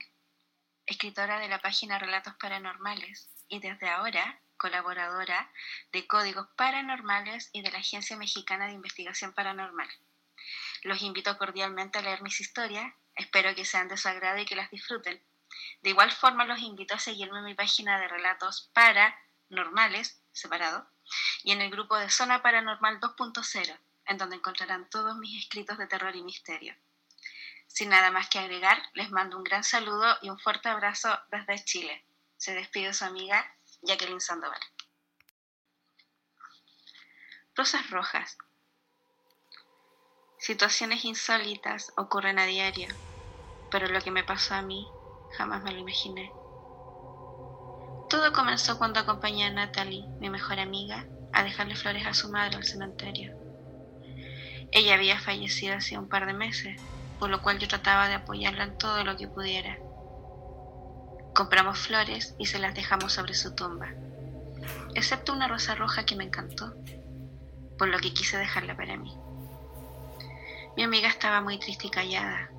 escritora 0.85 1.39
de 1.39 1.49
la 1.49 1.63
página 1.63 1.99
Relatos 1.99 2.35
Paranormales 2.35 3.31
y 3.49 3.59
desde 3.59 3.89
ahora 3.89 4.39
colaboradora 4.59 5.51
de 5.93 6.07
Códigos 6.07 6.47
Paranormales 6.57 7.49
y 7.55 7.63
de 7.63 7.71
la 7.71 7.79
Agencia 7.79 8.19
Mexicana 8.19 8.67
de 8.67 8.75
Investigación 8.75 9.33
Paranormal. 9.33 9.89
Los 10.83 11.01
invito 11.01 11.39
cordialmente 11.39 11.99
a 11.99 12.03
leer 12.03 12.21
mis 12.21 12.39
historias, 12.39 12.93
espero 13.15 13.55
que 13.55 13.65
sean 13.65 13.89
de 13.89 13.97
su 13.97 14.09
agrado 14.09 14.39
y 14.41 14.45
que 14.45 14.57
las 14.57 14.71
disfruten. 14.71 15.25
De 15.81 15.91
igual 15.91 16.13
forma 16.13 16.45
los 16.45 16.61
invito 16.61 16.95
a 16.95 16.99
seguirme 16.99 17.39
en 17.39 17.47
mi 17.47 17.55
página 17.55 17.99
de 17.99 18.09
relatos 18.09 18.71
paranormales, 18.75 20.21
separado, 20.33 20.87
y 21.43 21.53
en 21.53 21.63
el 21.63 21.71
grupo 21.71 21.97
de 21.97 22.11
Zona 22.11 22.43
Paranormal 22.43 23.01
2.0, 23.01 23.79
en 24.05 24.19
donde 24.19 24.37
encontrarán 24.37 24.91
todos 24.91 25.17
mis 25.17 25.43
escritos 25.43 25.79
de 25.79 25.87
terror 25.87 26.15
y 26.15 26.23
misterio. 26.23 26.77
Sin 27.67 27.91
nada 27.91 28.11
más 28.11 28.29
que 28.29 28.39
agregar, 28.39 28.83
les 28.95 29.11
mando 29.11 29.37
un 29.37 29.45
gran 29.45 29.65
saludo 29.65 30.17
y 30.23 30.31
un 30.31 30.39
fuerte 30.39 30.69
abrazo 30.69 31.09
desde 31.31 31.65
Chile. 31.65 32.07
Se 32.37 32.55
despide 32.55 32.93
su 32.93 33.05
amiga 33.05 33.45
Jacqueline 33.83 34.21
Sandoval. 34.21 34.61
Rosas 37.55 37.91
rojas. 37.91 38.37
Situaciones 40.39 41.05
insólitas 41.05 41.93
ocurren 41.97 42.39
a 42.39 42.45
diario, 42.45 42.89
pero 43.71 43.89
lo 43.89 44.01
que 44.01 44.11
me 44.11 44.25
pasó 44.25 44.55
a 44.55 44.63
mí 44.63 44.87
jamás 45.37 45.63
me 45.63 45.73
lo 45.73 45.79
imaginé. 45.79 46.31
Todo 48.09 48.33
comenzó 48.33 48.79
cuando 48.79 49.01
acompañé 49.01 49.47
a 49.47 49.51
Natalie, 49.51 50.07
mi 50.21 50.31
mejor 50.31 50.61
amiga, 50.61 51.07
a 51.33 51.43
dejarle 51.43 51.75
flores 51.75 52.07
a 52.07 52.15
su 52.15 52.31
madre 52.31 52.57
al 52.57 52.65
cementerio. 52.65 53.35
Ella 54.71 54.95
había 54.95 55.19
fallecido 55.19 55.75
hace 55.75 55.99
un 55.99 56.09
par 56.09 56.27
de 56.27 56.33
meses, 56.33 56.81
por 57.19 57.31
lo 57.31 57.43
cual 57.43 57.59
yo 57.59 57.69
trataba 57.69 58.09
de 58.09 58.15
apoyarla 58.15 58.65
en 58.65 58.79
todo 58.79 59.05
lo 59.05 59.17
que 59.17 59.29
pudiera. 59.29 59.79
Compramos 61.35 61.79
flores 61.79 62.35
y 62.39 62.47
se 62.47 62.59
las 62.59 62.75
dejamos 62.75 63.13
sobre 63.13 63.35
su 63.35 63.55
tumba, 63.55 63.89
excepto 64.95 65.33
una 65.33 65.49
rosa 65.49 65.75
roja 65.75 66.07
que 66.07 66.17
me 66.17 66.25
encantó, 66.25 66.75
por 67.79 67.89
lo 67.89 67.99
que 67.99 68.15
quise 68.15 68.39
dejarla 68.39 68.77
para 68.77 68.97
mí. 68.97 69.15
Mi 70.77 70.83
amiga 70.83 71.09
estaba 71.09 71.41
muy 71.41 71.59
triste 71.59 71.87
y 71.87 71.91
callada, 71.91 72.51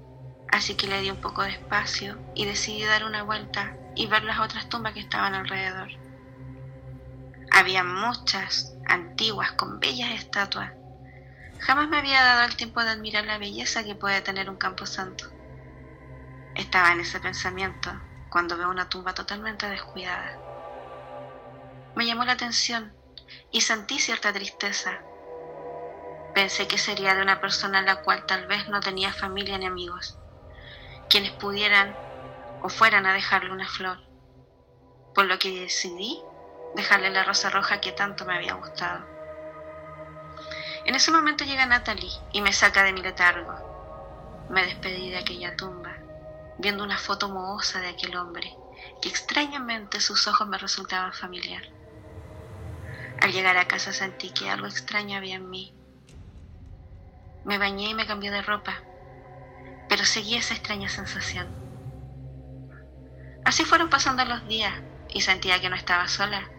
así 0.52 0.76
que 0.76 0.88
le 0.88 1.02
di 1.02 1.12
un 1.12 1.22
poco 1.22 1.44
de 1.44 1.52
espacio 1.52 2.18
y 2.36 2.46
decidí 2.46 2.84
dar 2.84 3.04
una 3.04 3.24
vuelta 3.24 3.76
y 3.96 4.06
ver 4.08 4.24
las 4.24 4.40
otras 4.40 4.70
tumbas 4.70 4.94
que 4.94 5.00
estaban 5.00 5.34
alrededor. 5.34 5.90
Había 7.52 7.84
muchas, 7.84 8.76
antiguas, 8.88 9.54
con 9.54 9.80
bellas 9.80 10.12
estatuas. 10.12 10.72
Jamás 11.60 11.90
me 11.90 11.98
había 11.98 12.24
dado 12.24 12.44
el 12.44 12.56
tiempo 12.56 12.84
de 12.84 12.92
admirar 12.92 13.26
la 13.26 13.38
belleza 13.38 13.84
que 13.84 13.96
puede 13.96 14.22
tener 14.22 14.50
un 14.50 14.58
campo 14.58 14.86
santo. 14.86 15.26
Estaba 16.56 16.92
en 16.92 17.02
ese 17.02 17.20
pensamiento 17.20 17.92
cuando 18.30 18.58
veo 18.58 18.70
una 18.70 18.90
tumba 18.90 19.14
totalmente 19.14 19.70
descuidada. 19.70 20.40
Me 21.96 22.06
llamó 22.06 22.26
la 22.26 22.34
atención 22.34 22.94
y 23.52 23.62
sentí 23.62 24.00
cierta 24.00 24.32
tristeza. 24.32 25.02
Pensé 26.34 26.68
que 26.68 26.78
sería 26.78 27.16
de 27.16 27.22
una 27.22 27.42
persona 27.42 27.82
la 27.82 28.04
cual 28.04 28.26
tal 28.26 28.46
vez 28.48 28.70
no 28.70 28.80
tenía 28.80 29.12
familia 29.12 29.58
ni 29.58 29.66
amigos, 29.66 30.20
quienes 31.10 31.32
pudieran 31.32 31.96
o 32.62 32.70
fueran 32.70 33.06
a 33.06 33.14
dejarle 33.14 33.52
una 33.52 33.68
flor, 33.68 34.00
por 35.16 35.26
lo 35.26 35.40
que 35.40 35.62
decidí 35.62 36.22
dejarle 36.76 37.10
la 37.10 37.24
rosa 37.24 37.50
roja 37.50 37.82
que 37.82 37.92
tanto 37.92 38.26
me 38.26 38.36
había 38.36 38.54
gustado. 38.54 39.17
En 40.88 40.96
ese 40.96 41.12
momento 41.12 41.44
llega 41.44 41.66
Natalie 41.66 42.10
y 42.32 42.40
me 42.40 42.54
saca 42.54 42.82
de 42.82 42.94
mi 42.94 43.02
letargo. 43.02 44.48
Me 44.50 44.64
despedí 44.64 45.10
de 45.10 45.18
aquella 45.18 45.58
tumba, 45.58 45.98
viendo 46.60 46.82
una 46.82 46.98
foto 46.98 47.28
mohosa 47.28 47.82
de 47.82 47.90
aquel 47.90 48.16
hombre, 48.16 48.56
que 49.02 49.10
extrañamente 49.10 50.00
sus 50.00 50.30
ojos 50.30 50.48
me 50.48 50.58
resultaban 50.58 51.12
familiar. 51.12 51.64
Al 53.20 53.34
llegar 53.34 53.58
a 53.58 53.68
casa 53.68 53.92
sentí 53.92 54.30
que 54.30 54.50
algo 54.50 54.66
extraño 54.66 55.18
había 55.18 55.36
en 55.36 55.50
mí. 55.50 55.74
Me 57.44 57.58
bañé 57.58 57.90
y 57.90 57.94
me 57.94 58.08
cambié 58.08 58.32
de 58.32 58.42
ropa, 58.42 58.82
pero 59.90 60.06
seguí 60.06 60.36
esa 60.36 60.54
extraña 60.54 60.88
sensación. 60.88 61.50
Así 63.44 63.66
fueron 63.66 63.90
pasando 63.90 64.24
los 64.24 64.48
días 64.48 64.74
y 65.10 65.20
sentía 65.20 65.60
que 65.60 65.70
no 65.70 65.76
estaba 65.76 66.08
sola. 66.08 66.50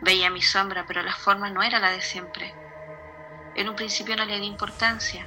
Veía 0.00 0.30
mi 0.30 0.42
sombra, 0.42 0.84
pero 0.86 1.02
la 1.02 1.16
forma 1.16 1.50
no 1.50 1.64
era 1.64 1.80
la 1.80 1.90
de 1.90 2.02
siempre. 2.02 2.61
En 3.54 3.68
un 3.68 3.76
principio 3.76 4.16
no 4.16 4.24
le 4.24 4.38
di 4.38 4.46
importancia, 4.46 5.26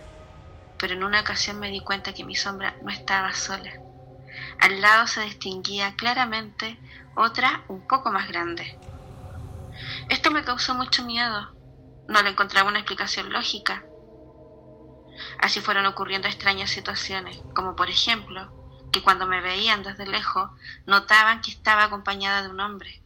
pero 0.78 0.94
en 0.94 1.04
una 1.04 1.22
ocasión 1.22 1.60
me 1.60 1.70
di 1.70 1.80
cuenta 1.80 2.14
que 2.14 2.24
mi 2.24 2.36
sombra 2.36 2.76
no 2.82 2.90
estaba 2.92 3.34
sola. 3.34 3.72
Al 4.60 4.82
lado 4.82 5.08
se 5.08 5.22
distinguía 5.22 5.96
claramente 5.96 6.78
otra 7.16 7.64
un 7.68 7.88
poco 7.88 8.12
más 8.12 8.28
grande. 8.28 8.78
Esto 10.10 10.32
me 10.32 10.44
causó 10.44 10.74
mucho 10.76 11.04
miedo. 11.06 11.54
No 12.08 12.22
le 12.22 12.30
encontraba 12.30 12.70
una 12.70 12.80
explicación 12.80 13.32
lógica. 13.32 13.84
Así 15.40 15.62
fueron 15.62 15.86
ocurriendo 15.86 16.28
extrañas 16.28 16.70
situaciones, 16.70 17.40
como 17.54 17.76
por 17.76 17.90
ejemplo, 17.90 18.52
que 18.92 19.02
cuando 19.02 19.28
me 19.28 19.42
veían 19.42 19.84
desde 19.84 20.06
lejos 20.06 20.52
notaban 20.86 21.42
que 21.42 21.52
estaba 21.52 21.84
acompañada 21.86 22.44
de 22.44 22.50
un 22.50 22.60
hombre. 22.60 23.02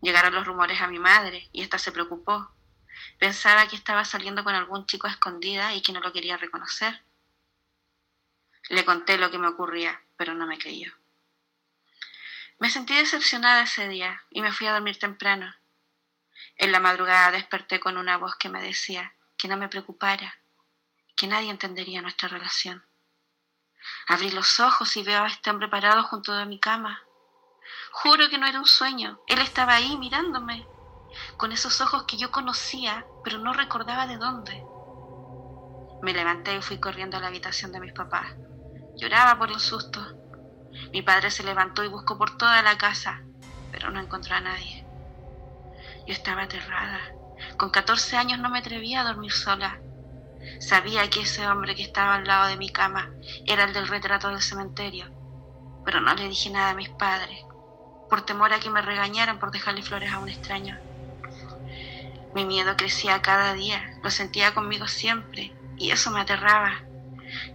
Llegaron 0.00 0.34
los 0.34 0.46
rumores 0.46 0.80
a 0.80 0.88
mi 0.88 0.98
madre 0.98 1.48
y 1.52 1.62
ésta 1.62 1.78
se 1.78 1.92
preocupó. 1.92 2.50
Pensaba 3.22 3.68
que 3.68 3.76
estaba 3.76 4.04
saliendo 4.04 4.42
con 4.42 4.56
algún 4.56 4.84
chico 4.84 5.06
a 5.06 5.10
escondida 5.10 5.72
y 5.76 5.80
que 5.80 5.92
no 5.92 6.00
lo 6.00 6.12
quería 6.12 6.36
reconocer. 6.36 7.04
Le 8.68 8.84
conté 8.84 9.16
lo 9.16 9.30
que 9.30 9.38
me 9.38 9.46
ocurría, 9.46 10.02
pero 10.16 10.34
no 10.34 10.44
me 10.44 10.58
creyó. 10.58 10.92
Me 12.58 12.68
sentí 12.68 12.96
decepcionada 12.96 13.62
ese 13.62 13.86
día 13.86 14.24
y 14.30 14.42
me 14.42 14.50
fui 14.50 14.66
a 14.66 14.72
dormir 14.72 14.98
temprano. 14.98 15.54
En 16.56 16.72
la 16.72 16.80
madrugada 16.80 17.30
desperté 17.30 17.78
con 17.78 17.96
una 17.96 18.16
voz 18.16 18.34
que 18.34 18.48
me 18.48 18.60
decía 18.60 19.14
que 19.36 19.46
no 19.46 19.56
me 19.56 19.68
preocupara, 19.68 20.40
que 21.14 21.28
nadie 21.28 21.50
entendería 21.50 22.02
nuestra 22.02 22.26
relación. 22.26 22.84
Abrí 24.08 24.32
los 24.32 24.58
ojos 24.58 24.96
y 24.96 25.04
veo 25.04 25.22
a 25.22 25.28
este 25.28 25.48
hombre 25.48 25.68
parado 25.68 26.02
junto 26.02 26.32
de 26.32 26.44
mi 26.44 26.58
cama. 26.58 27.00
Juro 27.92 28.28
que 28.28 28.38
no 28.38 28.46
era 28.46 28.58
un 28.58 28.66
sueño, 28.66 29.22
él 29.28 29.38
estaba 29.38 29.74
ahí 29.74 29.96
mirándome, 29.96 30.66
con 31.36 31.52
esos 31.52 31.80
ojos 31.80 32.04
que 32.04 32.16
yo 32.16 32.30
conocía, 32.30 33.06
pero 33.24 33.38
no 33.38 33.52
recordaba 33.52 34.06
de 34.06 34.16
dónde. 34.16 34.64
Me 36.02 36.12
levanté 36.12 36.56
y 36.56 36.62
fui 36.62 36.78
corriendo 36.78 37.16
a 37.16 37.20
la 37.20 37.28
habitación 37.28 37.72
de 37.72 37.80
mis 37.80 37.92
papás. 37.92 38.26
Lloraba 38.96 39.38
por 39.38 39.50
los 39.50 39.62
sustos. 39.62 40.14
Mi 40.92 41.02
padre 41.02 41.30
se 41.30 41.44
levantó 41.44 41.84
y 41.84 41.88
buscó 41.88 42.18
por 42.18 42.36
toda 42.36 42.60
la 42.62 42.76
casa, 42.76 43.22
pero 43.70 43.90
no 43.90 44.00
encontró 44.00 44.34
a 44.34 44.40
nadie. 44.40 44.84
Yo 46.06 46.12
estaba 46.12 46.42
aterrada. 46.42 47.00
Con 47.56 47.70
14 47.70 48.16
años 48.16 48.38
no 48.40 48.50
me 48.50 48.58
atrevía 48.58 49.00
a 49.00 49.04
dormir 49.04 49.32
sola. 49.32 49.80
Sabía 50.60 51.08
que 51.08 51.20
ese 51.20 51.46
hombre 51.46 51.74
que 51.74 51.82
estaba 51.82 52.16
al 52.16 52.24
lado 52.24 52.48
de 52.48 52.56
mi 52.56 52.70
cama 52.70 53.10
era 53.46 53.64
el 53.64 53.72
del 53.72 53.86
retrato 53.86 54.28
del 54.28 54.42
cementerio, 54.42 55.06
pero 55.84 56.00
no 56.00 56.14
le 56.14 56.28
dije 56.28 56.50
nada 56.50 56.70
a 56.70 56.74
mis 56.74 56.88
padres, 56.88 57.44
por 58.08 58.22
temor 58.22 58.52
a 58.52 58.58
que 58.58 58.70
me 58.70 58.82
regañaran 58.82 59.38
por 59.38 59.52
dejarle 59.52 59.82
flores 59.82 60.12
a 60.12 60.18
un 60.18 60.28
extraño. 60.28 60.78
Mi 62.34 62.44
miedo 62.46 62.76
crecía 62.76 63.20
cada 63.20 63.52
día, 63.52 63.98
lo 64.02 64.10
sentía 64.10 64.54
conmigo 64.54 64.88
siempre, 64.88 65.52
y 65.76 65.90
eso 65.90 66.10
me 66.10 66.20
aterraba. 66.20 66.80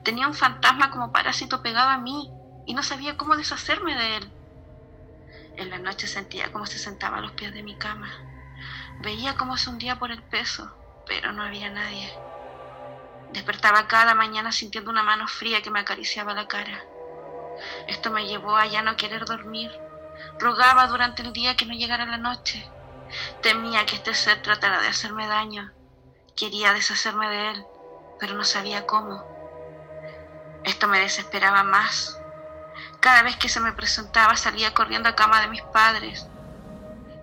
Tenía 0.03 0.27
un 0.27 0.33
fantasma 0.33 0.91
como 0.91 1.11
parásito 1.11 1.61
pegado 1.61 1.89
a 1.89 1.97
mí, 1.97 2.31
y 2.65 2.73
no 2.73 2.83
sabía 2.83 3.17
cómo 3.17 3.35
deshacerme 3.35 3.95
de 3.95 4.17
él. 4.17 4.31
En 5.55 5.71
la 5.71 5.79
noche 5.79 6.05
sentía 6.05 6.51
como 6.51 6.67
se 6.67 6.77
sentaba 6.77 7.17
a 7.17 7.21
los 7.21 7.31
pies 7.31 7.53
de 7.53 7.63
mi 7.63 7.75
cama. 7.75 8.09
Veía 8.99 9.35
cómo 9.35 9.57
se 9.57 9.69
hundía 9.69 9.97
por 9.97 10.11
el 10.11 10.21
peso, 10.21 10.71
pero 11.07 11.31
no 11.31 11.41
había 11.41 11.69
nadie. 11.69 12.11
Despertaba 13.33 13.87
cada 13.87 14.13
mañana 14.13 14.51
sintiendo 14.51 14.91
una 14.91 15.03
mano 15.03 15.27
fría 15.27 15.61
que 15.61 15.71
me 15.71 15.79
acariciaba 15.79 16.33
la 16.33 16.47
cara. 16.47 16.83
Esto 17.87 18.11
me 18.11 18.27
llevó 18.27 18.55
a 18.55 18.67
ya 18.67 18.81
no 18.83 18.95
querer 18.95 19.25
dormir. 19.25 19.71
Rogaba 20.39 20.87
durante 20.87 21.23
el 21.23 21.33
día 21.33 21.55
que 21.55 21.65
no 21.65 21.73
llegara 21.73 22.05
la 22.05 22.17
noche. 22.17 22.69
Temía 23.41 23.85
que 23.85 23.95
este 23.95 24.13
ser 24.13 24.41
tratara 24.41 24.81
de 24.81 24.87
hacerme 24.87 25.27
daño. 25.27 25.71
Quería 26.35 26.73
deshacerme 26.73 27.29
de 27.29 27.51
él, 27.51 27.65
pero 28.19 28.33
no 28.35 28.43
sabía 28.43 28.85
cómo. 28.85 29.23
Esto 30.63 30.87
me 30.87 30.99
desesperaba 30.99 31.63
más. 31.63 32.19
Cada 32.99 33.23
vez 33.23 33.37
que 33.37 33.49
se 33.49 33.59
me 33.59 33.73
presentaba 33.73 34.35
salía 34.35 34.73
corriendo 34.73 35.09
a 35.09 35.15
cama 35.15 35.41
de 35.41 35.47
mis 35.47 35.61
padres. 35.61 36.27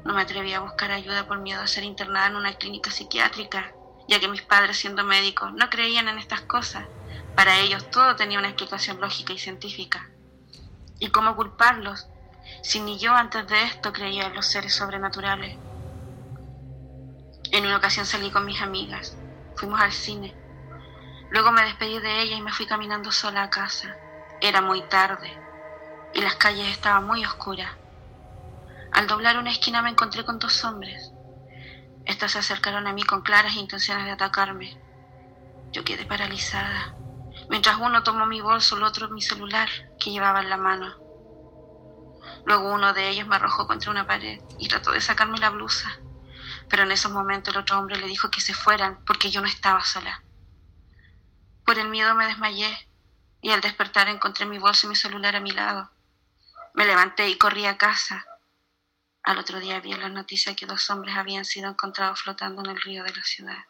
No 0.04 0.14
me 0.14 0.22
atrevía 0.22 0.58
a 0.58 0.60
buscar 0.60 0.90
ayuda 0.90 1.26
por 1.26 1.38
miedo 1.38 1.62
a 1.62 1.66
ser 1.66 1.84
internada 1.84 2.26
en 2.26 2.36
una 2.36 2.54
clínica 2.54 2.90
psiquiátrica, 2.90 3.72
ya 4.08 4.20
que 4.20 4.28
mis 4.28 4.42
padres, 4.42 4.78
siendo 4.78 5.04
médicos, 5.04 5.52
no 5.52 5.70
creían 5.70 6.08
en 6.08 6.18
estas 6.18 6.42
cosas. 6.42 6.86
Para 7.34 7.58
ellos 7.58 7.90
todo 7.90 8.16
tenía 8.16 8.38
una 8.38 8.48
explicación 8.48 9.00
lógica 9.00 9.32
y 9.32 9.38
científica. 9.38 10.08
¿Y 10.98 11.08
cómo 11.08 11.36
culparlos 11.36 12.06
si 12.62 12.80
ni 12.80 12.98
yo 12.98 13.14
antes 13.14 13.46
de 13.48 13.62
esto 13.64 13.92
creía 13.92 14.26
en 14.26 14.34
los 14.34 14.46
seres 14.46 14.74
sobrenaturales? 14.74 15.56
En 17.50 17.66
una 17.66 17.76
ocasión 17.76 18.06
salí 18.06 18.30
con 18.30 18.46
mis 18.46 18.60
amigas, 18.60 19.16
fuimos 19.56 19.80
al 19.80 19.92
cine. 19.92 20.34
Luego 21.30 21.52
me 21.52 21.64
despedí 21.64 21.98
de 21.98 22.22
ella 22.22 22.36
y 22.36 22.42
me 22.42 22.52
fui 22.52 22.66
caminando 22.66 23.10
sola 23.12 23.44
a 23.44 23.50
casa. 23.50 23.96
Era 24.40 24.60
muy 24.60 24.82
tarde 24.82 25.32
y 26.14 26.20
las 26.20 26.36
calles 26.36 26.68
estaban 26.68 27.06
muy 27.06 27.24
oscuras. 27.24 27.70
Al 28.92 29.06
doblar 29.06 29.38
una 29.38 29.50
esquina 29.50 29.82
me 29.82 29.90
encontré 29.90 30.24
con 30.24 30.38
dos 30.38 30.64
hombres. 30.64 31.12
Estos 32.04 32.32
se 32.32 32.38
acercaron 32.38 32.86
a 32.86 32.92
mí 32.92 33.02
con 33.02 33.22
claras 33.22 33.56
intenciones 33.56 34.04
de 34.04 34.12
atacarme. 34.12 34.78
Yo 35.72 35.84
quedé 35.84 36.04
paralizada. 36.04 36.94
Mientras 37.48 37.76
uno 37.80 38.02
tomó 38.02 38.26
mi 38.26 38.40
bolso, 38.40 38.76
el 38.76 38.84
otro 38.84 39.08
mi 39.08 39.20
celular 39.20 39.68
que 39.98 40.10
llevaba 40.10 40.40
en 40.40 40.50
la 40.50 40.56
mano. 40.56 40.94
Luego 42.46 42.72
uno 42.72 42.92
de 42.92 43.08
ellos 43.08 43.26
me 43.26 43.36
arrojó 43.36 43.66
contra 43.66 43.90
una 43.90 44.06
pared 44.06 44.40
y 44.58 44.68
trató 44.68 44.92
de 44.92 45.00
sacarme 45.00 45.38
la 45.38 45.50
blusa. 45.50 45.98
Pero 46.68 46.84
en 46.84 46.92
esos 46.92 47.12
momentos 47.12 47.54
el 47.54 47.60
otro 47.60 47.78
hombre 47.78 47.96
le 47.96 48.06
dijo 48.06 48.30
que 48.30 48.40
se 48.40 48.54
fueran 48.54 49.04
porque 49.04 49.30
yo 49.30 49.40
no 49.40 49.46
estaba 49.46 49.84
sola. 49.84 50.22
Por 51.64 51.78
el 51.78 51.88
miedo 51.88 52.14
me 52.14 52.26
desmayé 52.26 52.88
y 53.40 53.50
al 53.50 53.60
despertar 53.60 54.08
encontré 54.08 54.46
mi 54.46 54.58
bolso 54.58 54.86
y 54.86 54.90
mi 54.90 54.96
celular 54.96 55.36
a 55.36 55.40
mi 55.40 55.50
lado. 55.50 55.90
Me 56.74 56.84
levanté 56.84 57.28
y 57.28 57.38
corrí 57.38 57.66
a 57.66 57.78
casa, 57.78 58.26
al 59.24 59.38
otro 59.38 59.58
día 59.58 59.80
vi 59.80 59.94
la 59.94 60.10
noticia 60.10 60.54
que 60.54 60.66
dos 60.66 60.90
hombres 60.90 61.16
habían 61.16 61.46
sido 61.46 61.70
encontrados 61.70 62.20
flotando 62.20 62.62
en 62.62 62.70
el 62.70 62.80
río 62.80 63.02
de 63.04 63.14
la 63.14 63.24
ciudad. 63.24 63.64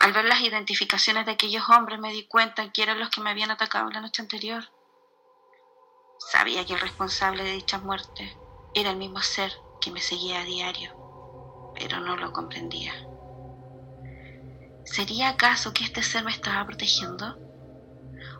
Al 0.00 0.12
ver 0.12 0.26
las 0.26 0.42
identificaciones 0.42 1.24
de 1.24 1.32
aquellos 1.32 1.66
hombres 1.70 1.98
me 1.98 2.12
di 2.12 2.26
cuenta 2.28 2.70
que 2.70 2.82
eran 2.82 3.00
los 3.00 3.08
que 3.08 3.22
me 3.22 3.30
habían 3.30 3.50
atacado 3.50 3.90
la 3.90 4.02
noche 4.02 4.20
anterior. 4.20 4.70
Sabía 6.30 6.66
que 6.66 6.74
el 6.74 6.80
responsable 6.80 7.42
de 7.42 7.52
dicha 7.52 7.78
muerte 7.78 8.36
era 8.74 8.90
el 8.90 8.96
mismo 8.98 9.22
ser 9.22 9.50
que 9.80 9.90
me 9.90 10.02
seguía 10.02 10.40
a 10.40 10.44
diario, 10.44 10.94
pero 11.78 12.00
no 12.00 12.16
lo 12.16 12.32
comprendía. 12.32 12.92
¿Sería 14.84 15.30
acaso 15.30 15.72
que 15.72 15.84
este 15.84 16.02
ser 16.02 16.24
me 16.24 16.30
estaba 16.30 16.66
protegiendo? 16.66 17.38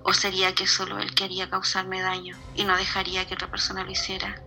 ¿O 0.03 0.13
sería 0.13 0.55
que 0.55 0.67
solo 0.67 0.99
él 0.99 1.15
quería 1.15 1.49
causarme 1.49 2.01
daño 2.01 2.37
y 2.55 2.65
no 2.65 2.77
dejaría 2.77 3.27
que 3.27 3.35
otra 3.35 3.51
persona 3.51 3.85
lo 3.85 3.91
hiciera? 3.91 4.43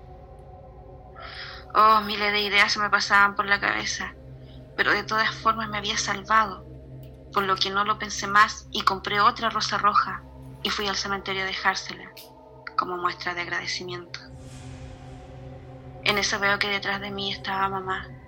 Oh, 1.74 2.02
miles 2.02 2.34
de 2.34 2.42
ideas 2.42 2.74
se 2.74 2.80
me 2.80 2.90
pasaban 2.90 3.36
por 3.36 3.46
la 3.46 3.62
cabeza, 3.62 4.14
pero 4.76 4.92
de 4.92 5.04
todas 5.04 5.30
formas 5.30 5.70
me 5.70 5.78
había 5.78 5.98
salvado, 5.98 6.66
por 7.32 7.44
lo 7.44 7.56
que 7.56 7.70
no 7.70 7.86
lo 7.86 7.98
pensé 7.98 8.28
más 8.28 8.68
y 8.72 8.82
compré 8.82 9.22
otra 9.22 9.50
rosa 9.50 9.78
roja 9.78 10.22
y 10.64 10.70
fui 10.70 10.88
al 10.88 10.98
cementerio 10.98 11.44
a 11.44 11.46
dejársela, 11.46 12.12
como 12.78 12.98
muestra 12.98 13.34
de 13.34 13.42
agradecimiento. 13.42 14.20
En 16.04 16.18
eso 16.18 16.40
veo 16.40 16.60
que 16.60 16.68
detrás 16.68 17.00
de 17.00 17.12
mí 17.12 17.32
estaba 17.32 17.70
mamá. 17.70 18.21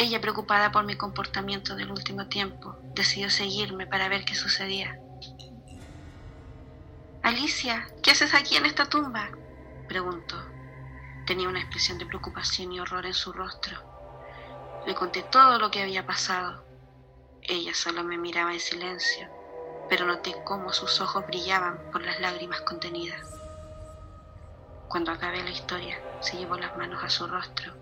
Ella, 0.00 0.18
preocupada 0.18 0.72
por 0.72 0.84
mi 0.84 0.96
comportamiento 0.96 1.76
del 1.76 1.90
último 1.90 2.26
tiempo, 2.26 2.74
decidió 2.94 3.28
seguirme 3.28 3.86
para 3.86 4.08
ver 4.08 4.24
qué 4.24 4.34
sucedía. 4.34 4.98
Alicia, 7.22 7.86
¿qué 8.02 8.12
haces 8.12 8.32
aquí 8.32 8.56
en 8.56 8.64
esta 8.64 8.86
tumba? 8.86 9.28
preguntó. 9.88 10.42
Tenía 11.26 11.50
una 11.50 11.60
expresión 11.60 11.98
de 11.98 12.06
preocupación 12.06 12.72
y 12.72 12.80
horror 12.80 13.04
en 13.04 13.12
su 13.12 13.30
rostro. 13.30 13.76
Le 14.86 14.94
conté 14.94 15.22
todo 15.22 15.58
lo 15.58 15.70
que 15.70 15.82
había 15.82 16.06
pasado. 16.06 16.64
Ella 17.42 17.74
solo 17.74 18.02
me 18.02 18.16
miraba 18.16 18.54
en 18.54 18.60
silencio, 18.60 19.28
pero 19.90 20.06
noté 20.06 20.34
cómo 20.46 20.72
sus 20.72 20.98
ojos 21.02 21.26
brillaban 21.26 21.78
por 21.92 22.00
las 22.00 22.18
lágrimas 22.20 22.62
contenidas. 22.62 23.34
Cuando 24.88 25.12
acabé 25.12 25.42
la 25.42 25.50
historia, 25.50 26.00
se 26.22 26.38
llevó 26.38 26.56
las 26.56 26.74
manos 26.78 27.04
a 27.04 27.10
su 27.10 27.26
rostro 27.26 27.79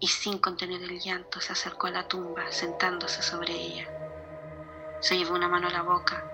y 0.00 0.08
sin 0.08 0.38
contener 0.38 0.82
el 0.82 0.98
llanto 0.98 1.40
se 1.40 1.52
acercó 1.52 1.86
a 1.86 1.90
la 1.90 2.08
tumba 2.08 2.50
sentándose 2.50 3.22
sobre 3.22 3.52
ella. 3.52 3.86
Se 5.00 5.16
llevó 5.16 5.34
una 5.34 5.48
mano 5.48 5.68
a 5.68 5.72
la 5.72 5.82
boca, 5.82 6.24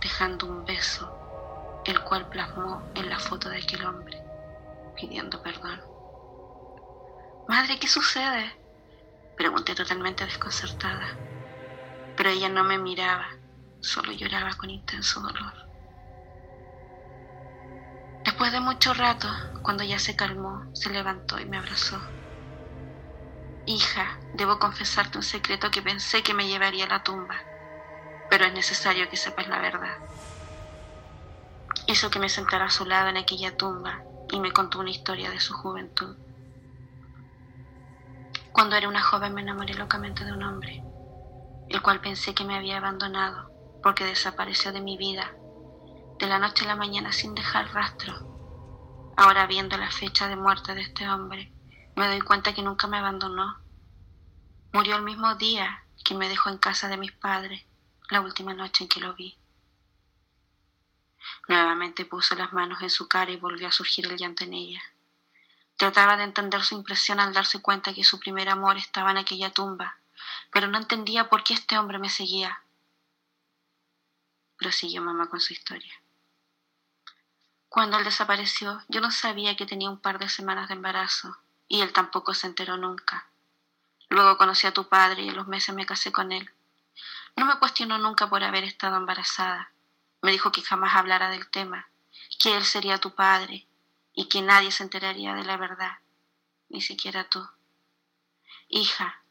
dejando 0.00 0.46
un 0.46 0.64
beso, 0.64 1.82
el 1.84 2.00
cual 2.04 2.28
plasmó 2.28 2.82
en 2.94 3.10
la 3.10 3.18
foto 3.18 3.48
de 3.48 3.58
aquel 3.58 3.84
hombre, 3.84 4.22
pidiendo 4.96 5.42
perdón. 5.42 5.82
Madre, 7.48 7.78
¿qué 7.78 7.88
sucede? 7.88 8.52
Pregunté 9.36 9.74
totalmente 9.74 10.24
desconcertada, 10.24 11.16
pero 12.16 12.30
ella 12.30 12.48
no 12.48 12.62
me 12.62 12.78
miraba, 12.78 13.26
solo 13.80 14.12
lloraba 14.12 14.50
con 14.56 14.70
intenso 14.70 15.20
dolor. 15.20 15.54
Después 18.24 18.52
de 18.52 18.60
mucho 18.60 18.94
rato, 18.94 19.28
cuando 19.62 19.82
ya 19.82 19.98
se 19.98 20.14
calmó, 20.14 20.70
se 20.74 20.90
levantó 20.90 21.40
y 21.40 21.46
me 21.46 21.58
abrazó. 21.58 21.98
Hija, 23.68 24.18
debo 24.32 24.58
confesarte 24.58 25.18
un 25.18 25.22
secreto 25.22 25.70
que 25.70 25.82
pensé 25.82 26.22
que 26.22 26.32
me 26.32 26.48
llevaría 26.48 26.86
a 26.86 26.88
la 26.88 27.02
tumba, 27.02 27.36
pero 28.30 28.46
es 28.46 28.54
necesario 28.54 29.10
que 29.10 29.18
sepas 29.18 29.46
la 29.46 29.58
verdad. 29.58 29.98
Hizo 31.86 32.08
que 32.08 32.18
me 32.18 32.30
sentara 32.30 32.64
a 32.64 32.70
su 32.70 32.86
lado 32.86 33.10
en 33.10 33.18
aquella 33.18 33.58
tumba 33.58 34.02
y 34.32 34.40
me 34.40 34.52
contó 34.52 34.78
una 34.78 34.88
historia 34.88 35.28
de 35.28 35.38
su 35.38 35.52
juventud. 35.52 36.16
Cuando 38.52 38.74
era 38.74 38.88
una 38.88 39.02
joven 39.02 39.34
me 39.34 39.42
enamoré 39.42 39.74
locamente 39.74 40.24
de 40.24 40.32
un 40.32 40.44
hombre, 40.44 40.82
el 41.68 41.82
cual 41.82 42.00
pensé 42.00 42.32
que 42.32 42.46
me 42.46 42.56
había 42.56 42.78
abandonado 42.78 43.52
porque 43.82 44.06
desapareció 44.06 44.72
de 44.72 44.80
mi 44.80 44.96
vida 44.96 45.34
de 46.18 46.26
la 46.26 46.38
noche 46.38 46.64
a 46.64 46.68
la 46.68 46.76
mañana 46.76 47.12
sin 47.12 47.34
dejar 47.34 47.70
rastro. 47.74 48.14
Ahora 49.14 49.46
viendo 49.46 49.76
la 49.76 49.90
fecha 49.90 50.26
de 50.26 50.36
muerte 50.36 50.74
de 50.74 50.80
este 50.80 51.06
hombre, 51.06 51.52
me 51.98 52.06
doy 52.06 52.20
cuenta 52.20 52.54
que 52.54 52.62
nunca 52.62 52.86
me 52.86 52.98
abandonó. 52.98 53.58
Murió 54.72 54.94
el 54.94 55.02
mismo 55.02 55.34
día 55.34 55.84
que 56.04 56.14
me 56.14 56.28
dejó 56.28 56.48
en 56.48 56.58
casa 56.58 56.86
de 56.86 56.96
mis 56.96 57.10
padres, 57.10 57.64
la 58.08 58.20
última 58.20 58.54
noche 58.54 58.84
en 58.84 58.88
que 58.88 59.00
lo 59.00 59.14
vi. 59.14 59.36
Nuevamente 61.48 62.04
puso 62.04 62.36
las 62.36 62.52
manos 62.52 62.80
en 62.82 62.90
su 62.90 63.08
cara 63.08 63.32
y 63.32 63.36
volvió 63.36 63.66
a 63.66 63.72
surgir 63.72 64.06
el 64.06 64.16
llanto 64.16 64.44
en 64.44 64.54
ella. 64.54 64.80
Trataba 65.76 66.16
de 66.16 66.22
entender 66.22 66.62
su 66.62 66.76
impresión 66.76 67.18
al 67.18 67.32
darse 67.32 67.60
cuenta 67.60 67.92
que 67.92 68.04
su 68.04 68.20
primer 68.20 68.48
amor 68.48 68.76
estaba 68.76 69.10
en 69.10 69.18
aquella 69.18 69.50
tumba, 69.50 69.98
pero 70.52 70.68
no 70.68 70.78
entendía 70.78 71.28
por 71.28 71.42
qué 71.42 71.54
este 71.54 71.78
hombre 71.78 71.98
me 71.98 72.10
seguía. 72.10 72.62
Prosiguió 74.56 75.02
mamá 75.02 75.28
con 75.28 75.40
su 75.40 75.52
historia. 75.52 76.00
Cuando 77.68 77.98
él 77.98 78.04
desapareció, 78.04 78.80
yo 78.88 79.00
no 79.00 79.10
sabía 79.10 79.56
que 79.56 79.66
tenía 79.66 79.90
un 79.90 80.00
par 80.00 80.20
de 80.20 80.28
semanas 80.28 80.68
de 80.68 80.74
embarazo 80.74 81.36
y 81.68 81.82
él 81.82 81.92
tampoco 81.92 82.34
se 82.34 82.46
enteró 82.46 82.76
nunca. 82.76 83.28
Luego 84.08 84.38
conocí 84.38 84.66
a 84.66 84.72
tu 84.72 84.88
padre 84.88 85.22
y 85.22 85.28
en 85.28 85.36
los 85.36 85.46
meses 85.46 85.74
me 85.74 85.86
casé 85.86 86.10
con 86.10 86.32
él. 86.32 86.50
No 87.36 87.44
me 87.44 87.58
cuestionó 87.58 87.98
nunca 87.98 88.28
por 88.28 88.42
haber 88.42 88.64
estado 88.64 88.96
embarazada. 88.96 89.70
Me 90.22 90.32
dijo 90.32 90.50
que 90.50 90.62
jamás 90.62 90.96
hablara 90.96 91.30
del 91.30 91.48
tema, 91.50 91.88
que 92.38 92.56
él 92.56 92.64
sería 92.64 92.98
tu 92.98 93.14
padre 93.14 93.68
y 94.12 94.28
que 94.28 94.42
nadie 94.42 94.72
se 94.72 94.82
enteraría 94.82 95.34
de 95.34 95.44
la 95.44 95.56
verdad, 95.56 95.98
ni 96.68 96.80
siquiera 96.80 97.24
tú. 97.24 97.48
Hija, 98.68 99.22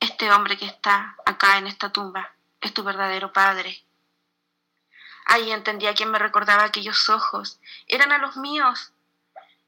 este 0.00 0.30
hombre 0.30 0.58
que 0.58 0.66
está 0.66 1.16
acá 1.24 1.58
en 1.58 1.66
esta 1.66 1.90
tumba 1.90 2.34
es 2.60 2.74
tu 2.74 2.82
verdadero 2.82 3.32
padre. 3.32 3.82
Ahí 5.24 5.50
entendía 5.50 5.94
quién 5.94 6.10
me 6.10 6.18
recordaba 6.18 6.64
aquellos 6.64 7.08
ojos. 7.08 7.60
Eran 7.86 8.12
a 8.12 8.18
los 8.18 8.36
míos. 8.36 8.92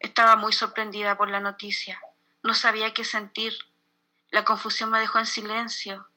Estaba 0.00 0.34
muy 0.34 0.52
sorprendida 0.52 1.16
por 1.16 1.28
la 1.28 1.40
noticia. 1.40 2.00
No 2.42 2.54
sabía 2.54 2.94
qué 2.94 3.04
sentir. 3.04 3.54
La 4.30 4.44
confusión 4.44 4.90
me 4.90 4.98
dejó 4.98 5.18
en 5.18 5.26
silencio 5.26 6.08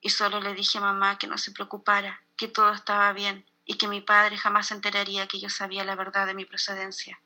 y 0.00 0.10
solo 0.10 0.40
le 0.40 0.54
dije 0.54 0.78
a 0.78 0.82
mamá 0.82 1.18
que 1.18 1.26
no 1.26 1.36
se 1.36 1.50
preocupara, 1.50 2.22
que 2.36 2.46
todo 2.46 2.72
estaba 2.72 3.12
bien 3.12 3.44
y 3.64 3.76
que 3.76 3.88
mi 3.88 4.00
padre 4.00 4.38
jamás 4.38 4.68
se 4.68 4.74
enteraría 4.74 5.26
que 5.26 5.40
yo 5.40 5.48
sabía 5.48 5.84
la 5.84 5.96
verdad 5.96 6.26
de 6.26 6.34
mi 6.34 6.44
procedencia. 6.44 7.20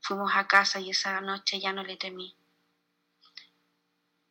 Fuimos 0.00 0.32
a 0.34 0.46
casa 0.46 0.80
y 0.80 0.90
esa 0.90 1.20
noche 1.22 1.58
ya 1.58 1.72
no 1.72 1.82
le 1.82 1.96
temí. 1.96 2.36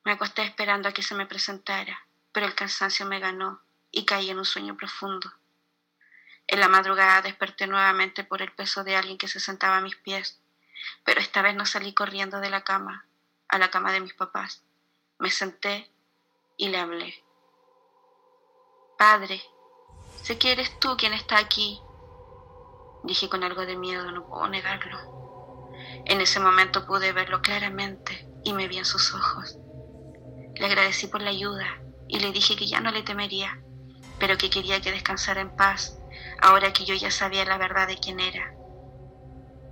Me 0.04 0.12
acosté 0.12 0.44
esperando 0.44 0.90
a 0.90 0.92
que 0.92 1.02
se 1.02 1.16
me 1.16 1.26
presentara, 1.26 2.06
pero 2.32 2.46
el 2.46 2.54
cansancio 2.54 3.06
me 3.08 3.20
ganó 3.20 3.62
y 3.90 4.06
caí 4.06 4.30
en 4.30 4.38
un 4.38 4.46
sueño 4.46 4.78
profundo. 4.78 5.32
En 6.52 6.60
la 6.60 6.68
madrugada 6.68 7.22
desperté 7.22 7.66
nuevamente 7.66 8.26
por 8.26 8.42
el 8.42 8.52
peso 8.52 8.84
de 8.84 8.98
alguien 8.98 9.18
que 9.18 9.30
se 9.30 9.40
sentaba 9.40 9.78
a 9.78 9.82
mis 9.82 9.96
pies, 9.96 10.42
pero 11.06 11.22
esta 11.22 11.42
vez 11.42 11.56
no 11.56 11.66
salí 11.66 11.94
corriendo 11.94 12.42
de 12.42 12.50
la 12.50 12.66
cama, 12.66 13.06
a 13.48 13.58
la 13.58 13.72
cama 13.72 13.94
de 13.94 14.02
mis 14.02 14.14
papás. 14.14 14.62
Me 15.18 15.32
senté 15.32 15.90
y 16.58 16.68
le 16.68 16.78
hablé. 16.78 17.24
Padre, 18.98 19.42
sé 20.24 20.38
que 20.38 20.52
eres 20.52 20.78
tú 20.82 20.98
quien 20.98 21.14
está 21.14 21.38
aquí. 21.38 21.80
Dije 23.06 23.30
con 23.30 23.46
algo 23.46 23.66
de 23.66 23.78
miedo, 23.78 24.12
no 24.12 24.28
puedo 24.28 24.50
negarlo. 24.50 25.72
En 26.04 26.20
ese 26.20 26.42
momento 26.42 26.86
pude 26.86 27.14
verlo 27.14 27.42
claramente 27.42 28.28
y 28.44 28.52
me 28.52 28.68
vi 28.68 28.78
en 28.78 28.86
sus 28.86 29.14
ojos. 29.14 29.58
Le 30.56 30.66
agradecí 30.66 31.08
por 31.08 31.22
la 31.22 31.30
ayuda 31.30 31.82
y 32.10 32.20
le 32.20 32.34
dije 32.34 32.58
que 32.58 32.68
ya 32.68 32.82
no 32.82 32.92
le 32.92 33.04
temería, 33.04 33.64
pero 34.20 34.38
que 34.38 34.50
quería 34.50 34.82
que 34.82 34.92
descansara 34.92 35.40
en 35.40 35.56
paz 35.56 36.01
ahora 36.42 36.74
que 36.74 36.86
yo 36.86 36.96
ya 36.96 37.12
sabía 37.12 37.46
la 37.46 37.58
verdad 37.58 37.88
de 37.88 37.98
quién 37.98 38.20
era. 38.20 38.54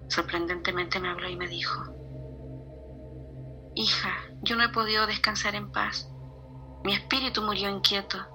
Sorprendentemente 0.07 0.99
me 0.99 1.09
habló 1.09 1.27
y 1.27 1.35
me 1.35 1.47
dijo, 1.47 1.83
Hija, 3.75 4.11
yo 4.41 4.55
no 4.55 4.63
he 4.63 4.69
podido 4.69 5.07
descansar 5.07 5.55
en 5.55 5.71
paz. 5.71 6.09
Mi 6.83 6.93
espíritu 6.93 7.41
murió 7.41 7.69
inquieto. 7.69 8.25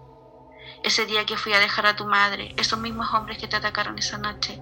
Ese 0.82 1.07
día 1.07 1.26
que 1.26 1.37
fui 1.37 1.53
a 1.53 1.61
dejar 1.61 1.87
a 1.87 1.97
tu 1.97 2.07
madre, 2.07 2.55
esos 2.57 2.78
mismos 2.78 3.12
hombres 3.12 3.39
que 3.39 3.49
te 3.49 3.57
atacaron 3.57 3.99
esa 3.99 4.18
noche, 4.18 4.61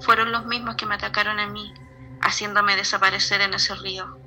fueron 0.00 0.32
los 0.32 0.46
mismos 0.46 0.76
que 0.76 0.86
me 0.86 0.94
atacaron 0.94 1.40
a 1.40 1.46
mí, 1.46 1.72
haciéndome 2.20 2.76
desaparecer 2.76 3.40
en 3.40 3.54
ese 3.54 3.74
río. 3.74 4.18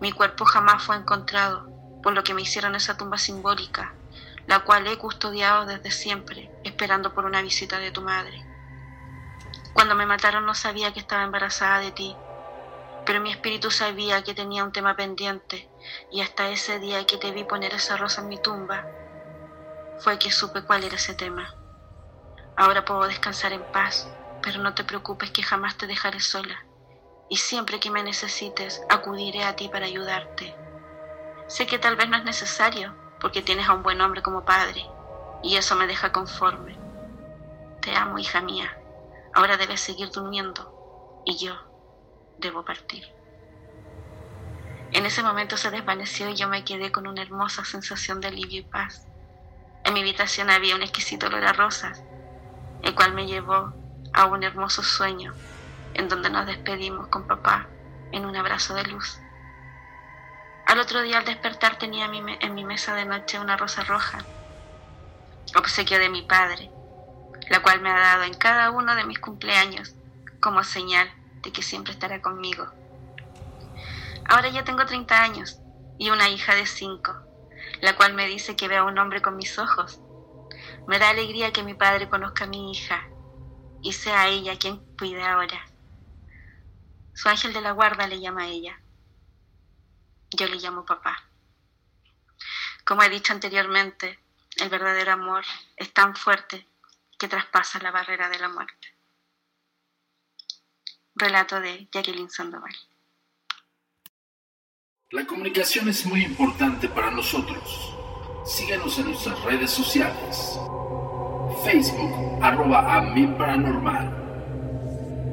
Mi 0.00 0.12
cuerpo 0.12 0.44
jamás 0.44 0.82
fue 0.82 0.96
encontrado, 0.96 1.68
por 2.02 2.14
lo 2.14 2.24
que 2.24 2.34
me 2.34 2.42
hicieron 2.42 2.74
esa 2.74 2.96
tumba 2.96 3.18
simbólica, 3.18 3.94
la 4.48 4.60
cual 4.60 4.86
he 4.86 4.96
custodiado 4.96 5.66
desde 5.66 5.90
siempre, 5.90 6.50
esperando 6.64 7.12
por 7.12 7.26
una 7.26 7.42
visita 7.42 7.78
de 7.78 7.90
tu 7.90 8.00
madre. 8.00 8.42
Cuando 9.74 9.94
me 9.94 10.06
mataron 10.06 10.46
no 10.46 10.54
sabía 10.54 10.92
que 10.94 11.00
estaba 11.00 11.22
embarazada 11.22 11.80
de 11.80 11.92
ti, 11.92 12.16
pero 13.04 13.20
mi 13.20 13.30
espíritu 13.30 13.70
sabía 13.70 14.22
que 14.22 14.32
tenía 14.32 14.64
un 14.64 14.72
tema 14.72 14.96
pendiente 14.96 15.70
y 16.10 16.22
hasta 16.22 16.48
ese 16.48 16.78
día 16.78 17.06
que 17.06 17.18
te 17.18 17.30
vi 17.30 17.44
poner 17.44 17.74
esa 17.74 17.98
rosa 17.98 18.22
en 18.22 18.28
mi 18.28 18.38
tumba, 18.38 18.86
fue 19.98 20.18
que 20.18 20.30
supe 20.30 20.62
cuál 20.62 20.82
era 20.82 20.96
ese 20.96 21.14
tema. 21.14 21.54
Ahora 22.56 22.86
puedo 22.86 23.06
descansar 23.06 23.52
en 23.52 23.70
paz, 23.70 24.08
pero 24.40 24.62
no 24.62 24.74
te 24.74 24.82
preocupes 24.82 25.30
que 25.30 25.42
jamás 25.42 25.76
te 25.76 25.86
dejaré 25.86 26.20
sola 26.20 26.64
y 27.28 27.36
siempre 27.36 27.78
que 27.80 27.90
me 27.90 28.02
necesites 28.02 28.80
acudiré 28.88 29.44
a 29.44 29.54
ti 29.56 29.68
para 29.68 29.84
ayudarte. 29.84 30.56
Sé 31.48 31.66
que 31.66 31.78
tal 31.78 31.96
vez 31.96 32.08
no 32.08 32.16
es 32.16 32.24
necesario, 32.24 33.07
porque 33.20 33.42
tienes 33.42 33.68
a 33.68 33.74
un 33.74 33.82
buen 33.82 34.00
hombre 34.00 34.22
como 34.22 34.44
padre, 34.44 34.84
y 35.42 35.56
eso 35.56 35.76
me 35.76 35.86
deja 35.86 36.12
conforme. 36.12 36.76
Te 37.80 37.94
amo, 37.94 38.18
hija 38.18 38.40
mía. 38.40 38.76
Ahora 39.34 39.56
debes 39.56 39.80
seguir 39.80 40.10
durmiendo, 40.10 41.22
y 41.24 41.36
yo 41.36 41.54
debo 42.38 42.64
partir. 42.64 43.04
En 44.92 45.04
ese 45.04 45.22
momento 45.22 45.56
se 45.56 45.70
desvaneció 45.70 46.30
y 46.30 46.34
yo 46.34 46.48
me 46.48 46.64
quedé 46.64 46.90
con 46.90 47.06
una 47.06 47.22
hermosa 47.22 47.64
sensación 47.64 48.20
de 48.20 48.28
alivio 48.28 48.60
y 48.60 48.64
paz. 48.64 49.06
En 49.84 49.92
mi 49.94 50.00
habitación 50.00 50.50
había 50.50 50.74
un 50.74 50.82
exquisito 50.82 51.26
olor 51.26 51.44
a 51.44 51.52
rosas, 51.52 52.02
el 52.82 52.94
cual 52.94 53.12
me 53.12 53.26
llevó 53.26 53.72
a 54.14 54.24
un 54.24 54.42
hermoso 54.42 54.82
sueño, 54.82 55.34
en 55.94 56.08
donde 56.08 56.30
nos 56.30 56.46
despedimos 56.46 57.08
con 57.08 57.26
papá 57.26 57.68
en 58.12 58.24
un 58.24 58.34
abrazo 58.36 58.74
de 58.74 58.84
luz. 58.84 59.20
Al 60.68 60.80
otro 60.80 61.00
día 61.00 61.16
al 61.16 61.24
despertar 61.24 61.78
tenía 61.78 62.04
en 62.04 62.54
mi 62.54 62.62
mesa 62.62 62.94
de 62.94 63.06
noche 63.06 63.38
una 63.38 63.56
rosa 63.56 63.84
roja, 63.84 64.18
obsequio 65.56 65.98
de 65.98 66.10
mi 66.10 66.20
padre, 66.20 66.70
la 67.48 67.62
cual 67.62 67.80
me 67.80 67.90
ha 67.90 67.98
dado 67.98 68.24
en 68.24 68.34
cada 68.34 68.70
uno 68.70 68.94
de 68.94 69.06
mis 69.06 69.18
cumpleaños 69.18 69.94
como 70.40 70.62
señal 70.64 71.10
de 71.40 71.52
que 71.52 71.62
siempre 71.62 71.94
estará 71.94 72.20
conmigo. 72.20 72.68
Ahora 74.28 74.50
ya 74.50 74.62
tengo 74.62 74.84
30 74.84 75.22
años 75.22 75.58
y 75.96 76.10
una 76.10 76.28
hija 76.28 76.54
de 76.54 76.66
5, 76.66 77.16
la 77.80 77.96
cual 77.96 78.12
me 78.12 78.26
dice 78.26 78.54
que 78.54 78.68
veo 78.68 78.82
a 78.82 78.88
un 78.88 78.98
hombre 78.98 79.22
con 79.22 79.38
mis 79.38 79.58
ojos. 79.58 80.00
Me 80.86 80.98
da 80.98 81.08
alegría 81.08 81.50
que 81.50 81.62
mi 81.62 81.72
padre 81.72 82.10
conozca 82.10 82.44
a 82.44 82.48
mi 82.48 82.72
hija 82.72 83.08
y 83.80 83.94
sea 83.94 84.28
ella 84.28 84.58
quien 84.58 84.84
cuide 84.98 85.22
ahora. 85.22 85.66
Su 87.14 87.30
ángel 87.30 87.54
de 87.54 87.62
la 87.62 87.72
guarda 87.72 88.06
le 88.06 88.20
llama 88.20 88.42
a 88.42 88.48
ella. 88.48 88.78
Yo 90.30 90.46
le 90.46 90.56
llamo 90.56 90.84
papá. 90.84 91.24
Como 92.84 93.02
he 93.02 93.08
dicho 93.08 93.32
anteriormente, 93.32 94.18
el 94.56 94.68
verdadero 94.68 95.12
amor 95.12 95.44
es 95.76 95.92
tan 95.92 96.16
fuerte 96.16 96.66
que 97.18 97.28
traspasa 97.28 97.78
la 97.80 97.90
barrera 97.90 98.28
de 98.28 98.38
la 98.38 98.48
muerte. 98.48 98.94
Relato 101.14 101.60
de 101.60 101.88
Jacqueline 101.92 102.30
Sandoval. 102.30 102.74
La 105.10 105.26
comunicación 105.26 105.88
es 105.88 106.04
muy 106.04 106.22
importante 106.22 106.88
para 106.88 107.10
nosotros. 107.10 107.94
Síguenos 108.44 108.98
en 108.98 109.06
nuestras 109.06 109.42
redes 109.42 109.70
sociales. 109.70 110.58
Facebook, 111.64 112.42
arroba 112.42 112.96
a. 112.96 113.00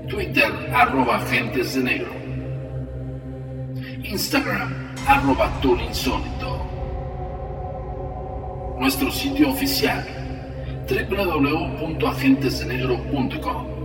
Twitter, 0.08 0.72
arroba 0.74 1.18
agentes 1.18 1.76
de 1.76 1.84
negro. 1.84 2.14
Instagram, 4.06 4.85
arroba 5.08 5.52
insólito. 5.64 6.66
Nuestro 8.80 9.12
sitio 9.12 9.50
oficial, 9.50 10.08
www.agentesdenegro.com. 10.90 13.76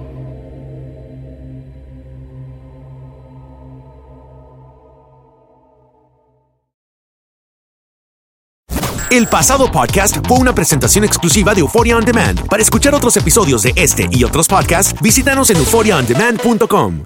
El 9.11 9.27
pasado 9.27 9.71
podcast 9.73 10.19
fue 10.27 10.39
una 10.39 10.55
presentación 10.55 11.05
exclusiva 11.05 11.53
de 11.53 11.63
Euphoria 11.63 11.97
On 11.97 12.05
Demand. 12.05 12.47
Para 12.47 12.63
escuchar 12.63 12.95
otros 12.95 13.17
episodios 13.17 13.65
de 13.65 13.73
este 13.75 14.09
y 14.13 14.23
otros 14.23 14.47
podcasts, 14.47 14.95
visítanos 15.03 15.51
en 15.51 15.57
euphoriaondemand.com. 15.57 17.05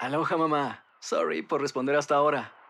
Aloha 0.00 0.36
mamá. 0.36 0.82
Sorry 0.98 1.42
por 1.42 1.60
responder 1.60 1.94
hasta 1.94 2.16
ahora. 2.16 2.55